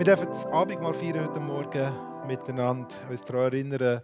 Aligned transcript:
Wir 0.00 0.16
dürfen 0.16 0.28
das 0.28 0.46
Abendmahl 0.46 0.94
feiern 0.94 1.28
heute 1.28 1.40
Morgen 1.40 1.92
miteinander, 2.26 2.88
uns 3.10 3.20
daran 3.20 3.52
erinnern, 3.52 4.00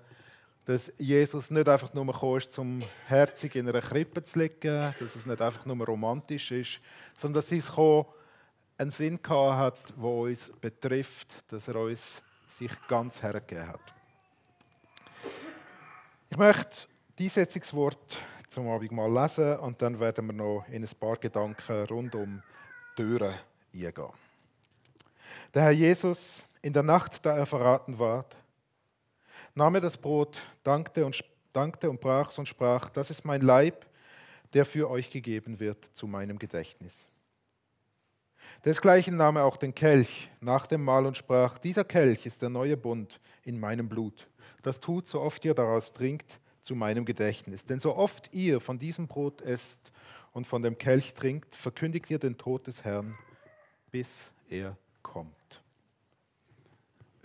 dass 0.66 0.92
Jesus 0.98 1.50
nicht 1.50 1.66
einfach 1.66 1.94
nur 1.94 2.04
gekommen 2.04 2.36
ist, 2.36 2.58
um 2.58 2.82
herzig 3.06 3.56
in 3.56 3.66
einer 3.66 3.80
Krippe 3.80 4.22
zu 4.22 4.40
liegen, 4.40 4.94
dass 5.00 5.16
es 5.16 5.24
nicht 5.24 5.40
einfach 5.40 5.64
nur 5.64 5.86
romantisch 5.86 6.50
ist, 6.50 6.80
sondern 7.16 7.36
dass 7.36 7.48
sein 7.48 7.62
Kommen 7.62 8.04
einen 8.76 8.90
Sinn 8.90 9.22
gehabt 9.22 9.56
hat, 9.56 9.94
der 9.96 10.04
uns 10.04 10.52
betrifft, 10.60 11.50
dass 11.50 11.66
er 11.68 11.76
uns 11.76 12.22
sich 12.46 12.72
ganz 12.88 13.22
hergegeben 13.22 13.66
hat. 13.66 13.94
Ich 16.28 16.36
möchte 16.36 16.88
die 17.18 17.30
Setzungswort 17.30 18.18
zum 18.50 18.68
Abendmahl 18.68 19.10
lesen 19.10 19.56
und 19.60 19.80
dann 19.80 19.98
werden 19.98 20.26
wir 20.26 20.34
noch 20.34 20.66
in 20.68 20.84
ein 20.84 20.90
paar 21.00 21.16
Gedanken 21.16 21.86
rund 21.86 22.14
um 22.14 22.42
Türen 22.94 23.32
eingehen. 23.72 24.25
Der 25.56 25.62
Herr 25.62 25.70
Jesus, 25.70 26.46
in 26.60 26.74
der 26.74 26.82
Nacht, 26.82 27.24
da 27.24 27.34
er 27.34 27.46
verraten 27.46 27.98
ward, 27.98 28.36
nahm 29.54 29.76
er 29.76 29.80
das 29.80 29.96
Brot, 29.96 30.42
dankte 30.62 31.06
und, 31.06 31.24
dankte 31.54 31.88
und 31.88 31.98
brach 31.98 32.28
es 32.28 32.38
und 32.38 32.46
sprach, 32.46 32.90
das 32.90 33.10
ist 33.10 33.24
mein 33.24 33.40
Leib, 33.40 33.86
der 34.52 34.66
für 34.66 34.90
euch 34.90 35.08
gegeben 35.08 35.58
wird 35.58 35.82
zu 35.94 36.06
meinem 36.06 36.38
Gedächtnis. 36.38 37.10
Desgleichen 38.66 39.16
nahm 39.16 39.36
er 39.36 39.46
auch 39.46 39.56
den 39.56 39.74
Kelch 39.74 40.28
nach 40.42 40.66
dem 40.66 40.84
Mahl 40.84 41.06
und 41.06 41.16
sprach, 41.16 41.56
dieser 41.56 41.84
Kelch 41.84 42.26
ist 42.26 42.42
der 42.42 42.50
neue 42.50 42.76
Bund 42.76 43.18
in 43.42 43.58
meinem 43.58 43.88
Blut. 43.88 44.28
Das 44.60 44.78
tut, 44.78 45.08
so 45.08 45.22
oft 45.22 45.42
ihr 45.46 45.54
daraus 45.54 45.94
trinkt, 45.94 46.38
zu 46.60 46.74
meinem 46.74 47.06
Gedächtnis. 47.06 47.64
Denn 47.64 47.80
so 47.80 47.96
oft 47.96 48.28
ihr 48.34 48.60
von 48.60 48.78
diesem 48.78 49.08
Brot 49.08 49.40
esst 49.40 49.90
und 50.34 50.46
von 50.46 50.62
dem 50.62 50.76
Kelch 50.76 51.14
trinkt, 51.14 51.56
verkündigt 51.56 52.10
ihr 52.10 52.18
den 52.18 52.36
Tod 52.36 52.66
des 52.66 52.84
Herrn, 52.84 53.16
bis 53.90 54.34
er. 54.50 54.76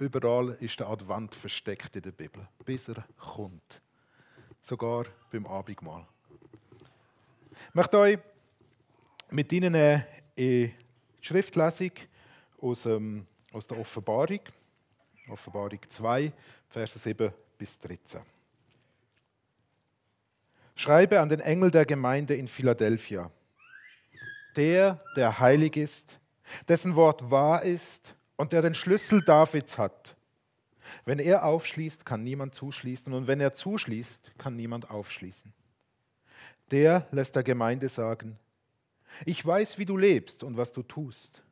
Überall 0.01 0.57
ist 0.59 0.79
der 0.79 0.87
Advent 0.87 1.35
versteckt 1.35 1.95
in 1.95 2.01
der 2.01 2.11
Bibel, 2.11 2.47
bis 2.65 2.87
er 2.87 3.05
kommt. 3.19 3.83
Sogar 4.59 5.05
beim 5.29 5.45
Abendmahl. 5.45 6.07
Ich 7.51 7.75
möchte 7.75 7.99
euch 7.99 8.17
mit 9.29 9.53
Ihnen 9.53 9.75
in 9.75 10.03
die 10.35 10.73
Schriftlesung 11.21 11.91
aus, 12.59 12.87
ähm, 12.87 13.27
aus 13.53 13.67
der 13.67 13.77
Offenbarung, 13.77 14.39
Offenbarung 15.29 15.79
2, 15.87 16.33
Verse 16.67 16.97
7 16.97 17.31
bis 17.59 17.77
13. 17.77 18.21
Schreibe 20.73 21.19
an 21.19 21.29
den 21.29 21.41
Engel 21.41 21.69
der 21.69 21.85
Gemeinde 21.85 22.33
in 22.33 22.47
Philadelphia. 22.47 23.29
Der, 24.55 24.97
der 25.15 25.39
heilig 25.39 25.77
ist, 25.77 26.19
dessen 26.67 26.95
Wort 26.95 27.29
wahr 27.29 27.61
ist 27.61 28.15
und 28.41 28.53
der 28.53 28.63
den 28.63 28.73
Schlüssel 28.73 29.21
Davids 29.21 29.77
hat. 29.77 30.15
Wenn 31.05 31.19
er 31.19 31.45
aufschließt, 31.45 32.07
kann 32.07 32.23
niemand 32.23 32.55
zuschließen 32.55 33.13
und 33.13 33.27
wenn 33.27 33.39
er 33.39 33.53
zuschließt, 33.53 34.31
kann 34.39 34.55
niemand 34.55 34.89
aufschließen. 34.89 35.53
Der 36.71 37.07
lässt 37.11 37.35
der 37.35 37.43
Gemeinde 37.43 37.87
sagen, 37.87 38.39
ich 39.25 39.45
weiß, 39.45 39.77
wie 39.77 39.85
du 39.85 39.95
lebst 39.95 40.43
und 40.43 40.57
was 40.57 40.71
du 40.71 40.81
tust. 40.81 41.43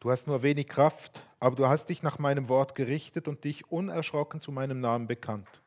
Du 0.00 0.10
hast 0.10 0.26
nur 0.26 0.42
wenig 0.42 0.68
Kraft, 0.68 1.22
aber 1.40 1.56
du 1.56 1.66
hast 1.66 1.86
dich 1.86 2.02
nach 2.02 2.18
meinem 2.18 2.50
Wort 2.50 2.74
gerichtet 2.74 3.26
und 3.26 3.44
dich 3.44 3.72
unerschrocken 3.72 4.42
zu 4.42 4.52
meinem 4.52 4.80
Namen 4.80 5.06
bekannt. 5.06 5.62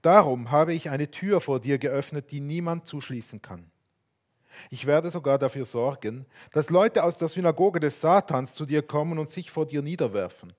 Darum 0.00 0.50
habe 0.50 0.72
ich 0.72 0.88
eine 0.88 1.10
Tür 1.10 1.42
vor 1.42 1.60
dir 1.60 1.76
geöffnet, 1.76 2.30
die 2.30 2.40
niemand 2.40 2.86
zuschließen 2.86 3.42
kann. 3.42 3.70
Ich 4.70 4.86
werde 4.86 5.10
sogar 5.10 5.38
dafür 5.38 5.64
sorgen, 5.64 6.26
dass 6.52 6.70
Leute 6.70 7.04
aus 7.04 7.16
der 7.16 7.28
Synagoge 7.28 7.80
des 7.80 8.00
Satans 8.00 8.54
zu 8.54 8.66
dir 8.66 8.82
kommen 8.82 9.18
und 9.18 9.30
sich 9.30 9.50
vor 9.50 9.66
dir 9.66 9.82
niederwerfen. 9.82 10.52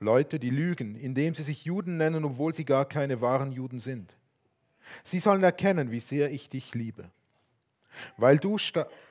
Leute, 0.00 0.38
die 0.38 0.50
lügen, 0.50 0.96
indem 0.96 1.34
sie 1.34 1.42
sich 1.42 1.64
Juden 1.64 1.96
nennen, 1.96 2.24
obwohl 2.24 2.54
sie 2.54 2.64
gar 2.64 2.84
keine 2.84 3.20
wahren 3.20 3.52
Juden 3.52 3.78
sind. 3.78 4.12
Sie 5.04 5.20
sollen 5.20 5.42
erkennen, 5.42 5.90
wie 5.90 6.00
sehr 6.00 6.30
ich 6.30 6.48
dich 6.48 6.74
liebe. 6.74 7.10
Weil 8.16 8.38
du, 8.38 8.56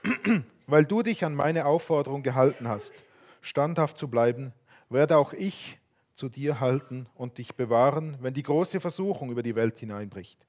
weil 0.67 0.85
du 0.85 1.01
dich 1.01 1.23
an 1.23 1.33
meine 1.33 1.65
Aufforderung 1.65 2.23
gehalten 2.23 2.67
hast, 2.67 2.93
standhaft 3.41 3.97
zu 3.97 4.07
bleiben, 4.07 4.53
werde 4.89 5.17
auch 5.17 5.33
ich 5.33 5.79
zu 6.13 6.29
dir 6.29 6.59
halten 6.59 7.07
und 7.15 7.37
dich 7.37 7.55
bewahren, 7.55 8.17
wenn 8.21 8.33
die 8.33 8.43
große 8.43 8.79
Versuchung 8.79 9.31
über 9.31 9.43
die 9.43 9.55
Welt 9.55 9.79
hineinbricht. 9.79 10.45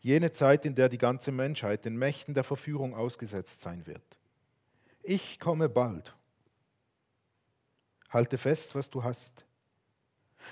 Jene 0.00 0.32
Zeit, 0.32 0.64
in 0.64 0.74
der 0.74 0.88
die 0.88 0.98
ganze 0.98 1.32
Menschheit 1.32 1.84
den 1.84 1.96
Mächten 1.96 2.34
der 2.34 2.44
Verführung 2.44 2.94
ausgesetzt 2.94 3.60
sein 3.60 3.86
wird. 3.86 4.02
Ich 5.02 5.38
komme 5.38 5.68
bald. 5.68 6.14
Halte 8.10 8.38
fest, 8.38 8.74
was 8.74 8.90
du 8.90 9.02
hast. 9.02 9.44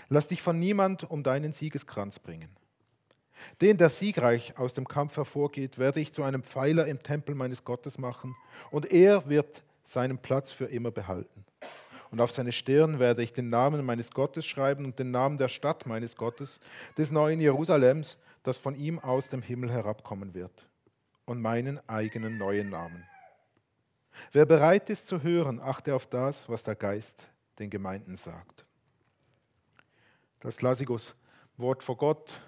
Lass 0.09 0.27
dich 0.27 0.43
von 0.43 0.59
niemand 0.59 1.11
um 1.11 1.23
deinen 1.23 1.53
Siegeskranz 1.53 2.19
bringen. 2.19 2.51
Den, 3.61 3.77
der 3.77 3.91
siegreich 3.91 4.59
aus 4.59 4.75
dem 4.75 4.87
Kampf 4.87 5.17
hervorgeht, 5.17 5.79
werde 5.79 6.01
ich 6.01 6.13
zu 6.13 6.23
einem 6.23 6.43
Pfeiler 6.43 6.87
im 6.87 7.03
Tempel 7.03 7.35
meines 7.35 7.65
Gottes 7.65 7.99
machen, 7.99 8.37
und 8.71 8.91
er 8.91 9.29
wird 9.29 9.63
seinen 9.85 10.19
Platz 10.19 10.53
für 10.53 10.67
immer 10.67 10.91
behalten. 10.91 11.45
Und 12.11 12.21
auf 12.21 12.31
seine 12.31 12.53
Stirn 12.53 12.99
werde 12.99 13.23
ich 13.23 13.33
den 13.33 13.49
Namen 13.49 13.85
meines 13.85 14.11
Gottes 14.11 14.45
schreiben 14.45 14.85
und 14.85 14.99
den 14.99 15.11
Namen 15.11 15.39
der 15.39 15.49
Stadt 15.49 15.87
meines 15.87 16.17
Gottes, 16.17 16.61
des 16.99 17.11
neuen 17.11 17.41
Jerusalems, 17.41 18.19
das 18.43 18.59
von 18.59 18.75
ihm 18.75 18.99
aus 18.99 19.29
dem 19.29 19.43
Himmel 19.43 19.71
herabkommen 19.71 20.35
wird, 20.35 20.69
und 21.25 21.41
meinen 21.41 21.81
eigenen 21.89 22.39
neuen 22.39 22.71
Namen. 22.71 23.07
Wer 24.33 24.45
bereit 24.45 24.91
ist 24.91 25.07
zu 25.07 25.23
hören, 25.23 25.61
achte 25.61 25.95
auf 25.95 26.07
das, 26.07 26.49
was 26.49 26.65
der 26.65 26.75
Geist 26.75 27.29
den 27.59 27.71
Gemeinden 27.71 28.17
sagt. 28.17 28.65
Das 30.41 30.61
Lassigus 30.61 31.15
Wort 31.57 31.83
vor 31.83 31.97
Gott, 31.97 32.41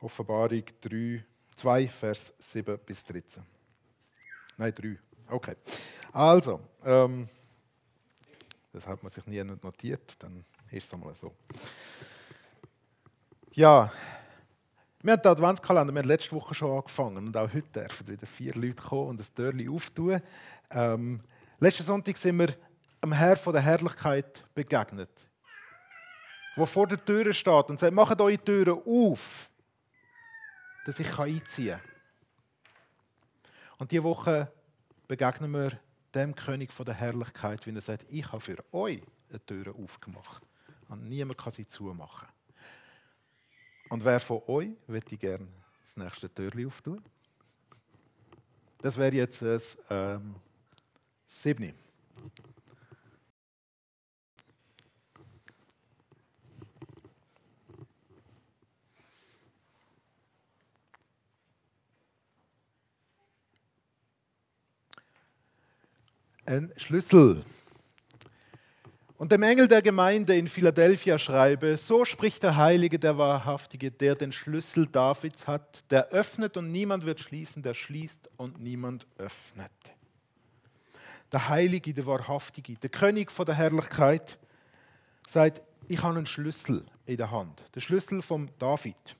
Offenbarung 0.00 0.64
3, 0.80 1.24
2, 1.54 1.88
Vers 1.88 2.34
7 2.38 2.78
bis 2.78 3.04
13. 3.04 3.44
Nein, 4.56 4.74
3. 4.74 4.98
Okay. 5.28 5.56
Also, 6.12 6.60
ähm, 6.84 7.28
das 8.72 8.86
hat 8.86 9.02
man 9.02 9.10
sich 9.10 9.26
nie 9.26 9.42
notiert, 9.44 10.22
dann 10.22 10.44
ist 10.70 10.86
es 10.86 10.94
einmal 10.94 11.14
so. 11.14 11.32
Ja, 13.52 13.92
wir 15.00 15.12
haben 15.12 15.22
den 15.22 15.32
Adventskalender, 15.32 15.94
wir 15.94 16.02
haben 16.02 16.08
letzte 16.08 16.32
Woche 16.32 16.54
schon 16.54 16.76
angefangen 16.76 17.18
und 17.18 17.36
auch 17.36 17.52
heute 17.52 17.70
dürfen 17.70 18.06
wieder 18.08 18.26
vier 18.26 18.54
Leute 18.54 18.82
kommen 18.82 19.10
und 19.10 19.20
das 19.20 19.32
Türchen 19.32 19.68
auftun. 19.68 20.20
Ähm, 20.70 21.20
letzten 21.60 21.84
Sonntag 21.84 22.16
sind 22.16 22.38
wir 22.38 22.54
am 23.00 23.12
Herr 23.12 23.36
von 23.36 23.52
der 23.52 23.62
Herrlichkeit 23.62 24.44
begegnet, 24.54 25.10
der 26.56 26.66
vor 26.66 26.88
der 26.88 27.04
Tür 27.04 27.32
steht 27.32 27.70
und 27.70 27.78
sagt, 27.78 27.94
macht 27.94 28.20
eure 28.20 28.38
Türen 28.38 28.82
auf, 28.84 29.48
dass 30.84 30.98
ich 30.98 31.18
einziehen 31.18 31.78
kann. 31.78 31.80
Und 33.78 33.92
diese 33.92 34.02
Woche 34.02 34.50
begegnen 35.06 35.52
wir 35.52 35.78
dem 36.12 36.34
König 36.34 36.72
von 36.72 36.86
der 36.86 36.96
Herrlichkeit, 36.96 37.64
wie 37.66 37.74
er 37.74 37.80
sagt, 37.80 38.04
ich 38.08 38.26
habe 38.32 38.40
für 38.40 38.64
euch 38.72 39.02
eine 39.30 39.44
Tür 39.46 39.72
aufgemacht 39.76 40.42
und 40.88 41.08
niemand 41.08 41.38
kann 41.38 41.52
sie 41.52 41.68
zumachen. 41.68 42.26
Und 43.88 44.04
wer 44.04 44.20
von 44.20 44.42
euch 44.46 44.70
würde 44.86 45.16
gerne 45.16 45.48
das 45.82 45.96
nächste 45.96 46.32
Türchen 46.32 46.66
auftun? 46.66 47.02
Das 48.80 48.96
wäre 48.96 49.14
jetzt 49.14 49.42
ein 49.42 49.60
ähm, 49.90 50.34
Siebni. 51.26 51.74
ein 66.48 66.72
Schlüssel. 66.76 67.44
Und 69.28 69.32
dem 69.32 69.42
Engel 69.42 69.68
der 69.68 69.82
Gemeinde 69.82 70.38
in 70.38 70.48
Philadelphia 70.48 71.18
schreibe, 71.18 71.76
so 71.76 72.06
spricht 72.06 72.42
der 72.42 72.56
Heilige, 72.56 72.98
der 72.98 73.18
Wahrhaftige, 73.18 73.90
der 73.90 74.14
den 74.14 74.32
Schlüssel 74.32 74.86
Davids 74.86 75.46
hat, 75.46 75.84
der 75.90 76.08
öffnet 76.08 76.56
und 76.56 76.72
niemand 76.72 77.04
wird 77.04 77.20
schließen, 77.20 77.62
der 77.62 77.74
schließt 77.74 78.30
und 78.38 78.58
niemand 78.58 79.06
öffnet. 79.18 79.70
Der 81.30 81.50
Heilige, 81.50 81.92
der 81.92 82.06
Wahrhaftige, 82.06 82.76
der 82.76 82.88
König 82.88 83.30
von 83.30 83.44
der 83.44 83.54
Herrlichkeit, 83.54 84.38
sagt, 85.26 85.60
ich 85.88 86.02
habe 86.02 86.16
einen 86.16 86.24
Schlüssel 86.24 86.86
in 87.04 87.18
der 87.18 87.30
Hand, 87.30 87.62
der 87.74 87.80
Schlüssel 87.80 88.22
von 88.22 88.50
David. 88.58 89.14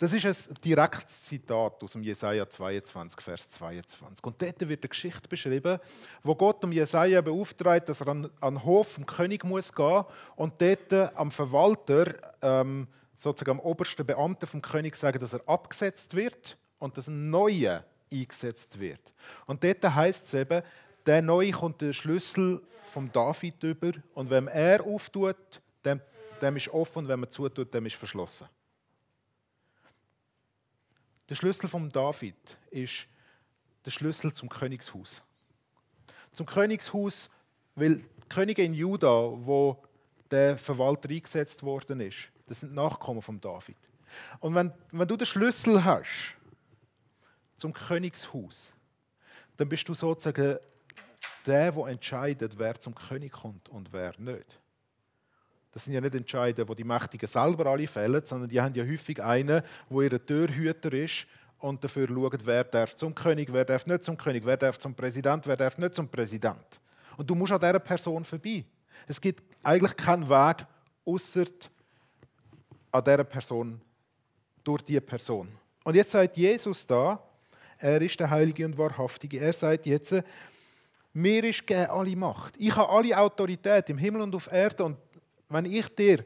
Das 0.00 0.14
ist 0.14 0.24
ein 0.24 0.54
direktes 0.64 1.24
Zitat 1.24 1.82
aus 1.82 1.92
dem 1.92 2.02
Jesaja 2.02 2.48
22, 2.48 3.20
Vers 3.20 3.50
22. 3.50 4.24
Und 4.24 4.40
dort 4.40 4.60
wird 4.66 4.82
eine 4.82 4.88
Geschichte 4.88 5.28
beschrieben, 5.28 5.78
wo 6.22 6.34
Gott 6.34 6.64
um 6.64 6.72
Jesaja 6.72 7.20
beauftragt, 7.20 7.86
dass 7.86 8.00
er 8.00 8.08
an, 8.08 8.30
an 8.40 8.54
den 8.54 8.64
Hof 8.64 8.92
vom 8.92 9.04
König 9.04 9.44
muss 9.44 9.70
gehen 9.70 10.06
und 10.36 10.54
dort 10.58 11.14
am 11.14 11.30
Verwalter, 11.30 12.14
ähm, 12.40 12.88
sozusagen 13.14 13.58
am 13.58 13.60
obersten 13.60 14.06
Beamten 14.06 14.46
vom 14.46 14.62
König 14.62 14.96
sagen, 14.96 15.18
dass 15.18 15.34
er 15.34 15.46
abgesetzt 15.46 16.16
wird 16.16 16.56
und 16.78 16.96
dass 16.96 17.08
ein 17.08 17.28
neuer 17.28 17.84
eingesetzt 18.10 18.80
wird. 18.80 19.02
Und 19.44 19.62
dort 19.62 19.84
heißt 19.84 20.28
es 20.28 20.32
eben, 20.32 20.62
der 21.04 21.20
Neue 21.20 21.50
kommt 21.50 21.82
der 21.82 21.92
Schlüssel 21.92 22.62
vom 22.84 23.12
David 23.12 23.62
über 23.62 23.92
und 24.14 24.30
wenn 24.30 24.48
er 24.48 24.82
auftut, 24.82 25.60
dem, 25.84 26.00
dem 26.40 26.56
ist 26.56 26.68
offen 26.68 27.00
und 27.00 27.08
wenn 27.08 27.20
man 27.20 27.30
zutut, 27.30 27.74
dem 27.74 27.84
ist 27.84 27.96
verschlossen. 27.96 28.48
Der 31.30 31.36
Schlüssel 31.36 31.68
vom 31.68 31.90
David 31.90 32.34
ist 32.72 33.06
der 33.84 33.92
Schlüssel 33.92 34.32
zum 34.32 34.48
Königshaus. 34.48 35.22
Zum 36.32 36.44
Königshaus, 36.44 37.30
weil 37.76 37.98
die 37.98 38.28
Könige 38.28 38.64
in 38.64 38.74
Juda, 38.74 39.08
wo 39.08 39.80
der 40.28 40.58
Verwalter 40.58 41.08
eingesetzt 41.08 41.62
worden 41.62 42.00
ist, 42.00 42.32
das 42.48 42.60
sind 42.60 42.74
Nachkommen 42.74 43.22
von 43.22 43.40
David. 43.40 43.76
Und 44.40 44.56
wenn, 44.56 44.72
wenn 44.90 45.06
du 45.06 45.16
den 45.16 45.26
Schlüssel 45.26 45.84
hast 45.84 46.34
zum 47.56 47.72
Königshaus, 47.72 48.72
dann 49.56 49.68
bist 49.68 49.88
du 49.88 49.94
sozusagen 49.94 50.58
der, 51.46 51.70
der 51.70 51.86
entscheidet, 51.86 52.58
wer 52.58 52.80
zum 52.80 52.96
König 52.96 53.30
kommt 53.30 53.68
und 53.68 53.92
wer 53.92 54.18
nicht. 54.18 54.58
Das 55.72 55.84
sind 55.84 55.94
ja 55.94 56.00
nicht 56.00 56.14
Entscheidungen, 56.14 56.68
wo 56.68 56.74
die 56.74 56.84
Mächtigen 56.84 57.26
selber 57.28 57.66
alle 57.66 57.86
fällen, 57.86 58.24
sondern 58.24 58.48
die 58.48 58.60
haben 58.60 58.74
ja 58.74 58.84
häufig 58.84 59.22
einen, 59.22 59.62
wo 59.88 60.02
ihr 60.02 60.24
Türhüter 60.24 60.92
ist 60.92 61.26
und 61.60 61.82
dafür 61.84 62.08
schaut, 62.08 62.44
wer 62.44 62.64
darf 62.64 62.96
zum 62.96 63.14
König, 63.14 63.52
wer 63.52 63.64
darf 63.64 63.86
nicht 63.86 64.04
zum 64.04 64.16
König, 64.16 64.44
wer 64.44 64.56
darf 64.56 64.78
zum 64.78 64.94
Präsident, 64.94 65.46
wer 65.46 65.56
darf 65.56 65.78
nicht 65.78 65.94
zum 65.94 66.08
Präsident. 66.08 66.80
Und 67.16 67.28
du 67.28 67.34
musst 67.34 67.52
an 67.52 67.60
dieser 67.60 67.78
Person 67.78 68.24
vorbei. 68.24 68.64
Es 69.06 69.20
gibt 69.20 69.42
eigentlich 69.62 69.96
keinen 69.96 70.28
Weg 70.28 70.66
außer 71.04 71.44
an 72.90 73.04
dieser 73.04 73.24
Person, 73.24 73.80
durch 74.64 74.82
diese 74.82 75.00
Person. 75.00 75.48
Und 75.84 75.94
jetzt 75.94 76.10
sagt 76.10 76.36
Jesus 76.36 76.86
da, 76.86 77.22
er 77.78 78.02
ist 78.02 78.18
der 78.18 78.28
Heilige 78.28 78.66
und 78.66 78.76
Wahrhaftige. 78.76 79.38
Er 79.38 79.52
sagt 79.52 79.86
jetzt, 79.86 80.14
mir 81.12 81.44
ist 81.44 81.66
gegeben 81.66 81.90
alle 81.90 82.16
Macht. 82.16 82.54
Ich 82.58 82.74
habe 82.76 82.90
alle 82.90 83.18
Autorität 83.18 83.88
im 83.90 83.98
Himmel 83.98 84.20
und 84.22 84.34
auf 84.34 84.50
Erde. 84.52 84.84
Und 84.84 84.96
wenn 85.50 85.64
ich 85.66 85.94
dir 85.94 86.24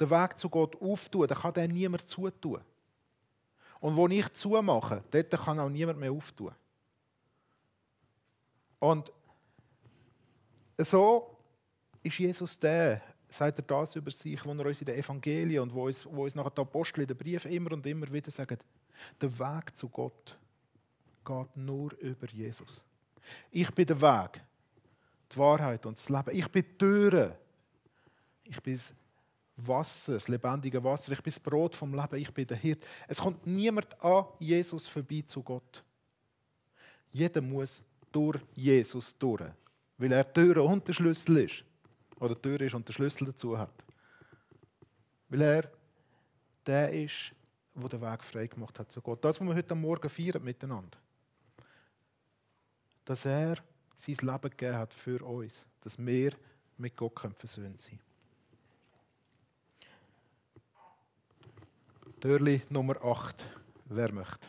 den 0.00 0.10
Weg 0.10 0.38
zu 0.38 0.48
Gott 0.48 0.80
auftue, 0.80 1.26
dann 1.26 1.38
kann 1.38 1.52
der 1.52 1.68
niemand 1.68 2.08
zutun. 2.08 2.60
Und 3.80 3.96
wo 3.96 4.08
ich 4.08 4.32
zumache, 4.32 5.02
dort 5.10 5.30
kann 5.30 5.58
auch 5.58 5.68
niemand 5.68 5.98
mehr 5.98 6.12
auftun. 6.12 6.52
Und 8.78 9.12
so 10.78 11.36
ist 12.02 12.18
Jesus 12.18 12.58
der, 12.58 13.02
sagt 13.28 13.58
er 13.58 13.64
das 13.64 13.96
über 13.96 14.10
sich, 14.10 14.44
wo 14.44 14.52
er 14.52 14.66
uns 14.66 14.80
in 14.80 14.86
den 14.86 14.98
Evangelien 14.98 15.62
und 15.62 15.74
wo 15.74 15.86
uns, 15.86 16.06
wo 16.06 16.24
uns 16.24 16.34
nachher 16.34 16.50
die 16.50 16.60
Apostel 16.60 17.02
in 17.02 17.06
den 17.08 17.16
Briefen 17.16 17.50
immer 17.52 17.72
und 17.72 17.86
immer 17.86 18.10
wieder 18.10 18.30
sagen, 18.30 18.58
der 19.20 19.38
Weg 19.38 19.76
zu 19.76 19.88
Gott 19.88 20.38
geht 21.24 21.56
nur 21.56 21.92
über 21.98 22.26
Jesus. 22.26 22.82
Ich 23.50 23.70
bin 23.74 23.86
der 23.86 24.00
Weg, 24.00 24.42
die 25.32 25.36
Wahrheit 25.36 25.84
und 25.86 25.96
das 25.96 26.08
Leben. 26.08 26.30
Ich 26.36 26.48
bin 26.48 26.62
die 26.62 26.78
Türe. 26.78 27.38
Ich 28.50 28.60
bin 28.60 28.74
das 28.74 28.94
Wasser, 29.56 30.14
das 30.14 30.28
lebendige 30.28 30.82
Wasser. 30.82 31.12
Ich 31.12 31.22
bin 31.22 31.30
das 31.30 31.40
Brot 31.40 31.74
vom 31.74 31.94
Leben. 31.94 32.16
Ich 32.16 32.32
bin 32.32 32.46
der 32.46 32.56
Hirt. 32.56 32.84
Es 33.06 33.20
kommt 33.20 33.46
niemand 33.46 34.02
an 34.02 34.26
Jesus 34.38 34.86
vorbei 34.86 35.22
zu 35.26 35.42
Gott. 35.42 35.84
Jeder 37.12 37.40
muss 37.40 37.82
durch 38.10 38.40
Jesus 38.54 39.16
durch, 39.16 39.50
weil 39.98 40.12
er 40.12 40.32
Türe 40.32 40.62
und 40.62 40.86
der 40.86 40.92
Schlüssel 40.92 41.38
ist. 41.38 41.64
Oder 42.18 42.40
Tür 42.40 42.60
ist 42.60 42.74
und 42.74 42.86
der 42.86 42.92
Schlüssel 42.92 43.26
dazu 43.26 43.56
hat. 43.56 43.84
Weil 45.28 45.42
er 45.42 45.70
der 46.66 46.92
ist, 46.92 47.32
der 47.74 47.88
den 47.88 48.00
Weg 48.00 48.22
frei 48.24 48.46
gemacht 48.46 48.78
hat 48.78 48.90
zu 48.92 49.00
Gott. 49.00 49.24
Das, 49.24 49.40
was 49.40 49.46
wir 49.46 49.54
heute 49.54 49.74
Morgen 49.74 50.10
feiern 50.10 50.42
miteinander 50.42 50.98
dass 53.10 53.24
er 53.24 53.56
sein 53.96 54.16
Leben 54.20 54.50
gegeben 54.50 54.76
hat 54.76 54.94
für 54.94 55.20
uns, 55.24 55.66
dass 55.80 55.98
wir 55.98 56.32
mit 56.76 56.96
Gott 56.96 57.18
versöhnt 57.34 57.84
können. 57.84 58.09
Türli 62.20 62.60
Nummer 62.68 63.02
8. 63.02 63.46
Wer 63.86 64.12
möchte? 64.12 64.46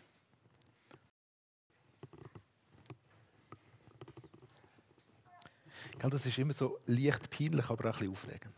Das 5.98 6.26
ist 6.26 6.38
immer 6.38 6.52
so 6.52 6.80
leicht 6.86 7.30
peinlich, 7.30 7.70
aber 7.70 7.90
auch 7.90 7.94
ein 7.94 8.00
bisschen 8.00 8.12
aufregend. 8.12 8.56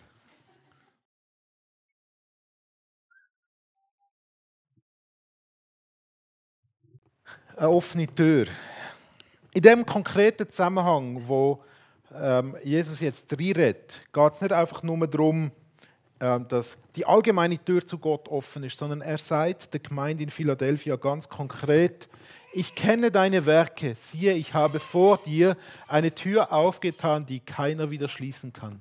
Eine 7.55 7.69
offene 7.69 8.07
Tür. 8.07 8.47
In 9.53 9.61
dem 9.61 9.85
konkreten 9.85 10.49
Zusammenhang, 10.49 11.21
wo 11.27 11.63
ähm, 12.11 12.57
Jesus 12.63 12.99
jetzt 13.01 13.31
reinredet, 13.31 14.07
geht 14.11 14.33
es 14.33 14.41
nicht 14.41 14.53
einfach 14.53 14.81
nur 14.81 15.05
darum, 15.05 15.51
dass 16.47 16.77
die 16.95 17.05
allgemeine 17.05 17.63
Tür 17.63 17.85
zu 17.85 17.97
Gott 17.97 18.27
offen 18.27 18.63
ist, 18.63 18.77
sondern 18.77 19.01
er 19.01 19.17
sagt 19.17 19.73
der 19.73 19.79
Gemeinde 19.79 20.23
in 20.23 20.29
Philadelphia 20.29 20.95
ganz 20.95 21.27
konkret, 21.29 22.07
ich 22.53 22.75
kenne 22.75 23.09
deine 23.09 23.45
Werke, 23.45 23.95
siehe, 23.95 24.33
ich 24.33 24.53
habe 24.53 24.79
vor 24.79 25.17
dir 25.17 25.57
eine 25.87 26.13
Tür 26.13 26.53
aufgetan, 26.53 27.25
die 27.25 27.39
keiner 27.39 27.89
wieder 27.89 28.07
schließen 28.07 28.53
kann. 28.53 28.79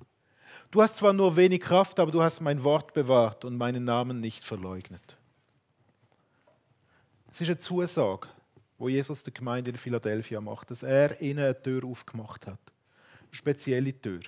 Du 0.71 0.83
hast 0.83 0.97
zwar 0.97 1.13
nur 1.13 1.37
wenig 1.37 1.63
Kraft, 1.63 1.99
aber 1.99 2.11
du 2.11 2.23
hast 2.23 2.41
mein 2.41 2.63
Wort 2.65 2.93
bewahrt 2.93 3.45
und 3.45 3.57
meinen 3.57 3.85
Namen 3.85 4.21
nicht 4.21 4.45
verleugnet. 4.45 5.17
Es 7.31 7.41
ist 7.41 7.49
eine 7.49 7.59
Zusage 7.59 8.29
wo 8.83 8.89
Jesus 8.89 9.23
der 9.23 9.33
Gemeinde 9.33 9.71
in 9.71 9.77
Philadelphia 9.77 10.41
macht, 10.41 10.73
dass 10.73 10.83
er 10.83 11.21
ihnen 11.23 11.39
eine 11.39 11.63
Tür 11.63 11.85
aufgemacht 11.85 12.49
hat. 12.49 12.59
Eine 13.21 13.31
spezielle 13.31 13.93
Tür. 13.99 14.19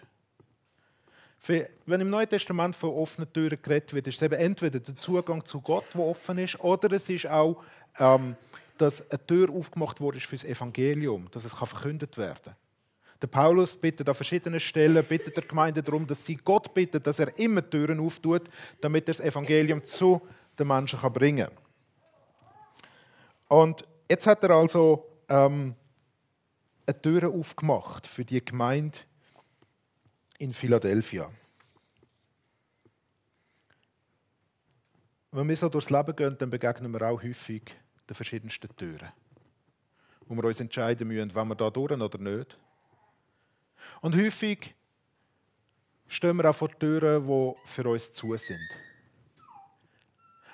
Wenn 1.47 2.01
im 2.01 2.11
Neuen 2.11 2.29
Testament 2.29 2.75
von 2.75 2.91
offenen 2.91 3.33
Türen 3.33 3.59
geredet 3.61 3.93
wird, 3.93 4.07
ist 4.07 4.17
es 4.17 4.23
eben 4.23 4.35
entweder 4.35 4.81
der 4.81 4.97
Zugang 4.97 5.45
zu 5.45 5.61
Gott, 5.61 5.85
der 5.93 6.01
offen 6.01 6.39
ist, 6.39 6.59
oder 6.61 6.91
es 6.93 7.09
ist 7.09 7.27
auch, 7.27 7.63
ähm, 7.99 8.37
dass 8.79 9.09
eine 9.11 9.27
Tür 9.27 9.51
aufgemacht 9.51 10.01
wurde 10.01 10.21
für 10.21 10.37
das 10.37 10.45
Evangelium, 10.45 11.29
dass 11.31 11.45
es 11.45 11.53
verkündet 11.53 12.17
werden 12.17 12.39
kann. 12.45 12.57
Der 13.23 13.27
Paulus 13.29 13.77
bittet 13.77 14.09
an 14.09 14.15
verschiedenen 14.15 14.61
Stellen, 14.61 15.05
bittet 15.05 15.37
der 15.37 15.45
Gemeinde 15.45 15.83
darum, 15.83 16.07
dass 16.07 16.25
sie 16.25 16.35
Gott 16.37 16.75
bittet, 16.75 17.07
dass 17.07 17.19
er 17.19 17.39
immer 17.39 17.69
Türen 17.69 18.01
auftut, 18.01 18.43
damit 18.81 19.09
er 19.09 19.15
das 19.15 19.21
Evangelium 19.21 19.85
zu 19.85 20.21
den 20.59 20.67
Menschen 20.67 21.01
bringen 21.13 21.47
kann. 21.47 21.57
Und 23.49 23.85
Jetzt 24.11 24.27
hat 24.27 24.45
er 24.45 24.51
also 24.51 25.07
ähm, 25.29 25.75
eine 26.87 27.03
Tür 27.03 27.31
aufgemacht 27.31 28.07
für 28.07 28.25
die 28.25 28.45
Gemeinde 28.45 28.99
in 30.39 30.53
Philadelphia. 30.53 31.31
Wenn 35.37 35.49
wir 35.49 35.57
so 35.57 35.69
durchs 35.69 35.91
Leben 35.91 36.15
gehen, 36.15 36.39
dann 36.39 36.49
begegnen 36.49 36.93
wir 36.93 37.03
auch 37.09 37.21
häufig 37.21 37.65
den 38.09 38.15
verschiedensten 38.15 38.69
Türen, 38.77 39.11
wo 40.27 40.37
wir 40.37 40.45
uns 40.45 40.61
entscheiden 40.61 41.09
müssen, 41.09 41.35
wenn 41.35 41.49
wir 41.49 41.57
da 41.57 41.71
durch 41.71 41.91
oder 41.91 42.19
nicht. 42.19 42.57
Und 44.01 44.15
häufig 44.15 44.77
stehen 46.07 46.37
wir 46.37 46.49
auch 46.49 46.55
vor 46.55 46.71
Türen, 46.79 47.27
die 47.27 47.69
für 47.69 47.89
uns 47.89 48.13
zu 48.13 48.37
sind. 48.37 48.61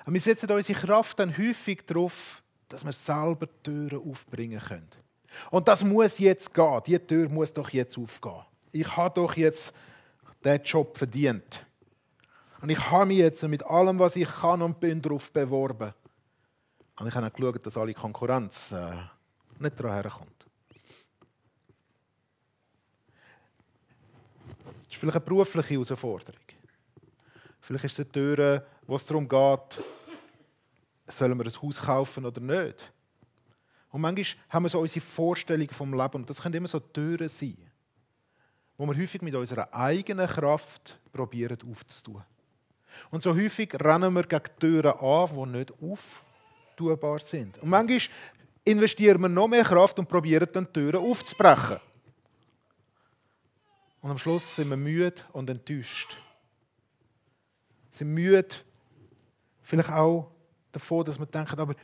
Und 0.07 0.13
wir 0.15 0.21
setzen 0.21 0.49
unsere 0.49 0.79
Kraft 0.79 1.19
dann 1.19 1.37
häufig 1.37 1.85
darauf, 1.85 2.41
dass 2.67 2.83
wir 2.83 2.91
selber 2.91 3.47
Türen 3.61 4.01
aufbringen 4.09 4.59
können. 4.59 4.89
Und 5.51 5.67
das 5.67 5.83
muss 5.83 6.17
jetzt 6.17 6.51
gehen. 6.55 6.81
Die 6.87 6.97
Tür 6.97 7.29
muss 7.29 7.53
doch 7.53 7.69
jetzt 7.69 7.99
aufgehen. 7.99 8.41
Ich 8.71 8.97
habe 8.97 9.13
doch 9.13 9.37
jetzt 9.37 9.75
diesen 10.43 10.63
Job 10.63 10.97
verdient. 10.97 11.67
Und 12.61 12.69
ich 12.69 12.91
habe 12.91 13.07
mich 13.07 13.17
jetzt 13.17 13.41
mit 13.43 13.65
allem, 13.65 13.97
was 13.97 14.15
ich 14.15 14.29
kann 14.29 14.61
und 14.61 14.79
bin, 14.79 15.01
darauf 15.01 15.31
beworben. 15.31 15.93
Und 16.99 17.07
ich 17.07 17.15
habe 17.15 17.25
auch 17.25 17.33
geschaut, 17.33 17.65
dass 17.65 17.77
alle 17.77 17.93
Konkurrenz 17.93 18.71
äh, 18.71 18.93
nicht 19.57 19.79
daran 19.79 19.93
herkommt. 19.93 20.45
Das 24.67 24.91
ist 24.91 24.97
vielleicht 24.97 25.17
eine 25.17 25.25
berufliche 25.25 25.73
Herausforderung. 25.73 26.41
Vielleicht 27.61 27.85
ist 27.85 27.93
es 27.93 27.99
eine 27.99 28.11
Tür, 28.11 28.65
wo 28.85 28.95
es 28.95 29.05
darum 29.05 29.27
geht, 29.27 29.83
sollen 31.07 31.37
wir 31.37 31.45
ein 31.45 31.61
Haus 31.61 31.81
kaufen 31.81 32.25
oder 32.25 32.41
nicht? 32.41 32.93
Und 33.89 34.01
manchmal 34.01 34.25
haben 34.49 34.63
wir 34.63 34.69
so 34.69 34.79
unsere 34.79 35.03
Vorstellung 35.03 35.69
vom 35.69 35.93
Leben 35.93 36.15
und 36.15 36.29
das 36.29 36.41
können 36.41 36.55
immer 36.55 36.67
so 36.67 36.79
Türen 36.79 37.27
sein, 37.27 37.57
wo 38.77 38.85
wir 38.85 38.95
häufig 38.95 39.21
mit 39.21 39.33
unserer 39.33 39.73
eigenen 39.73 40.27
Kraft 40.27 40.99
probieren 41.11 41.57
aufzutun. 41.69 42.23
Und 43.09 43.23
so 43.23 43.35
häufig 43.35 43.73
rennen 43.81 44.13
wir 44.13 44.23
gegen 44.23 44.43
Türen 44.59 44.93
an, 44.93 45.29
die 45.33 45.57
nicht 45.57 45.73
auftubar 45.81 47.19
sind. 47.19 47.57
Und 47.59 47.69
manchmal 47.69 48.01
investieren 48.63 49.21
wir 49.21 49.29
noch 49.29 49.47
mehr 49.47 49.63
Kraft 49.63 49.99
und 49.99 50.07
probieren 50.07 50.47
dann 50.51 50.71
Türen 50.71 51.01
aufzubrechen. 51.01 51.79
Und 54.01 54.11
am 54.11 54.17
Schluss 54.17 54.55
sind 54.55 54.69
wir 54.69 54.77
müde 54.77 55.21
und 55.31 55.49
enttäuscht. 55.49 56.17
Sind 57.89 58.13
müde, 58.13 58.55
vielleicht 59.61 59.91
auch 59.91 60.31
davon, 60.71 61.05
dass 61.05 61.19
man 61.19 61.29
denkt, 61.29 61.57
aber 61.57 61.75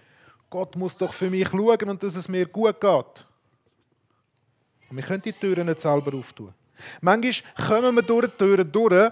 Gott 0.50 0.76
muss 0.76 0.96
doch 0.96 1.14
für 1.14 1.30
mich 1.30 1.48
schauen 1.50 1.90
und 1.90 2.02
dass 2.02 2.16
es 2.16 2.28
mir 2.28 2.46
gut 2.46 2.80
geht. 2.80 3.26
Und 4.90 4.96
wir 4.96 5.04
können 5.04 5.22
die 5.22 5.34
Türen 5.34 5.68
nicht 5.68 5.82
selber 5.82 6.14
auftun. 6.18 6.54
Manchmal 7.02 7.68
kommen 7.68 7.96
wir 7.96 8.04
durch 8.04 8.32
die 8.32 8.38
Türen 8.38 8.72
durch, 8.72 9.12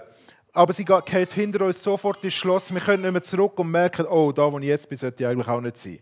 aber 0.56 0.72
sie 0.72 0.86
geht 0.86 1.34
hinter 1.34 1.66
uns 1.66 1.82
sofort 1.82 2.24
ins 2.24 2.32
Schloss. 2.32 2.72
Wir 2.72 2.80
können 2.80 3.02
nicht 3.02 3.12
mehr 3.12 3.22
zurück 3.22 3.58
und 3.58 3.70
merken, 3.70 4.06
oh, 4.06 4.32
da 4.32 4.50
wo 4.50 4.58
ich 4.58 4.64
jetzt 4.64 4.88
bin, 4.88 4.96
sollte 4.96 5.22
ich 5.22 5.28
eigentlich 5.28 5.48
auch 5.48 5.60
nicht 5.60 5.76
sein. 5.76 5.98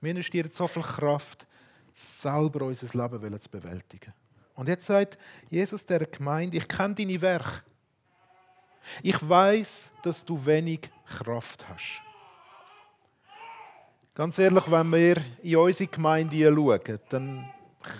Wir 0.00 0.10
investieren 0.12 0.50
so 0.50 0.66
viel 0.66 0.82
Kraft, 0.82 1.46
selber 1.92 2.64
unser 2.64 2.86
Leben 2.98 3.38
zu 3.38 3.50
bewältigen. 3.50 4.14
Und 4.54 4.70
jetzt 4.70 4.86
sagt 4.86 5.18
Jesus 5.50 5.84
der 5.84 6.06
Gemeinde, 6.06 6.56
ich 6.56 6.66
kenne 6.66 6.94
deine 6.94 7.20
Werke. 7.20 7.62
Ich 9.02 9.28
weiß, 9.28 9.90
dass 10.02 10.24
du 10.24 10.46
wenig 10.46 10.88
Kraft 11.04 11.68
hast. 11.68 12.00
Ganz 14.14 14.38
ehrlich, 14.38 14.70
wenn 14.70 14.90
wir 14.90 15.16
in 15.42 15.56
unsere 15.56 15.90
Gemeinde 15.90 16.50
schauen, 16.50 16.98
dann 17.10 17.50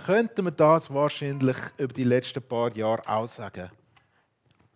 könnten 0.07 0.47
wir 0.47 0.53
das 0.53 0.93
wahrscheinlich 0.93 1.59
über 1.77 1.93
die 1.93 2.05
letzten 2.05 2.43
paar 2.43 2.75
Jahre 2.75 3.07
auch 3.07 3.29
sagen. 3.29 3.71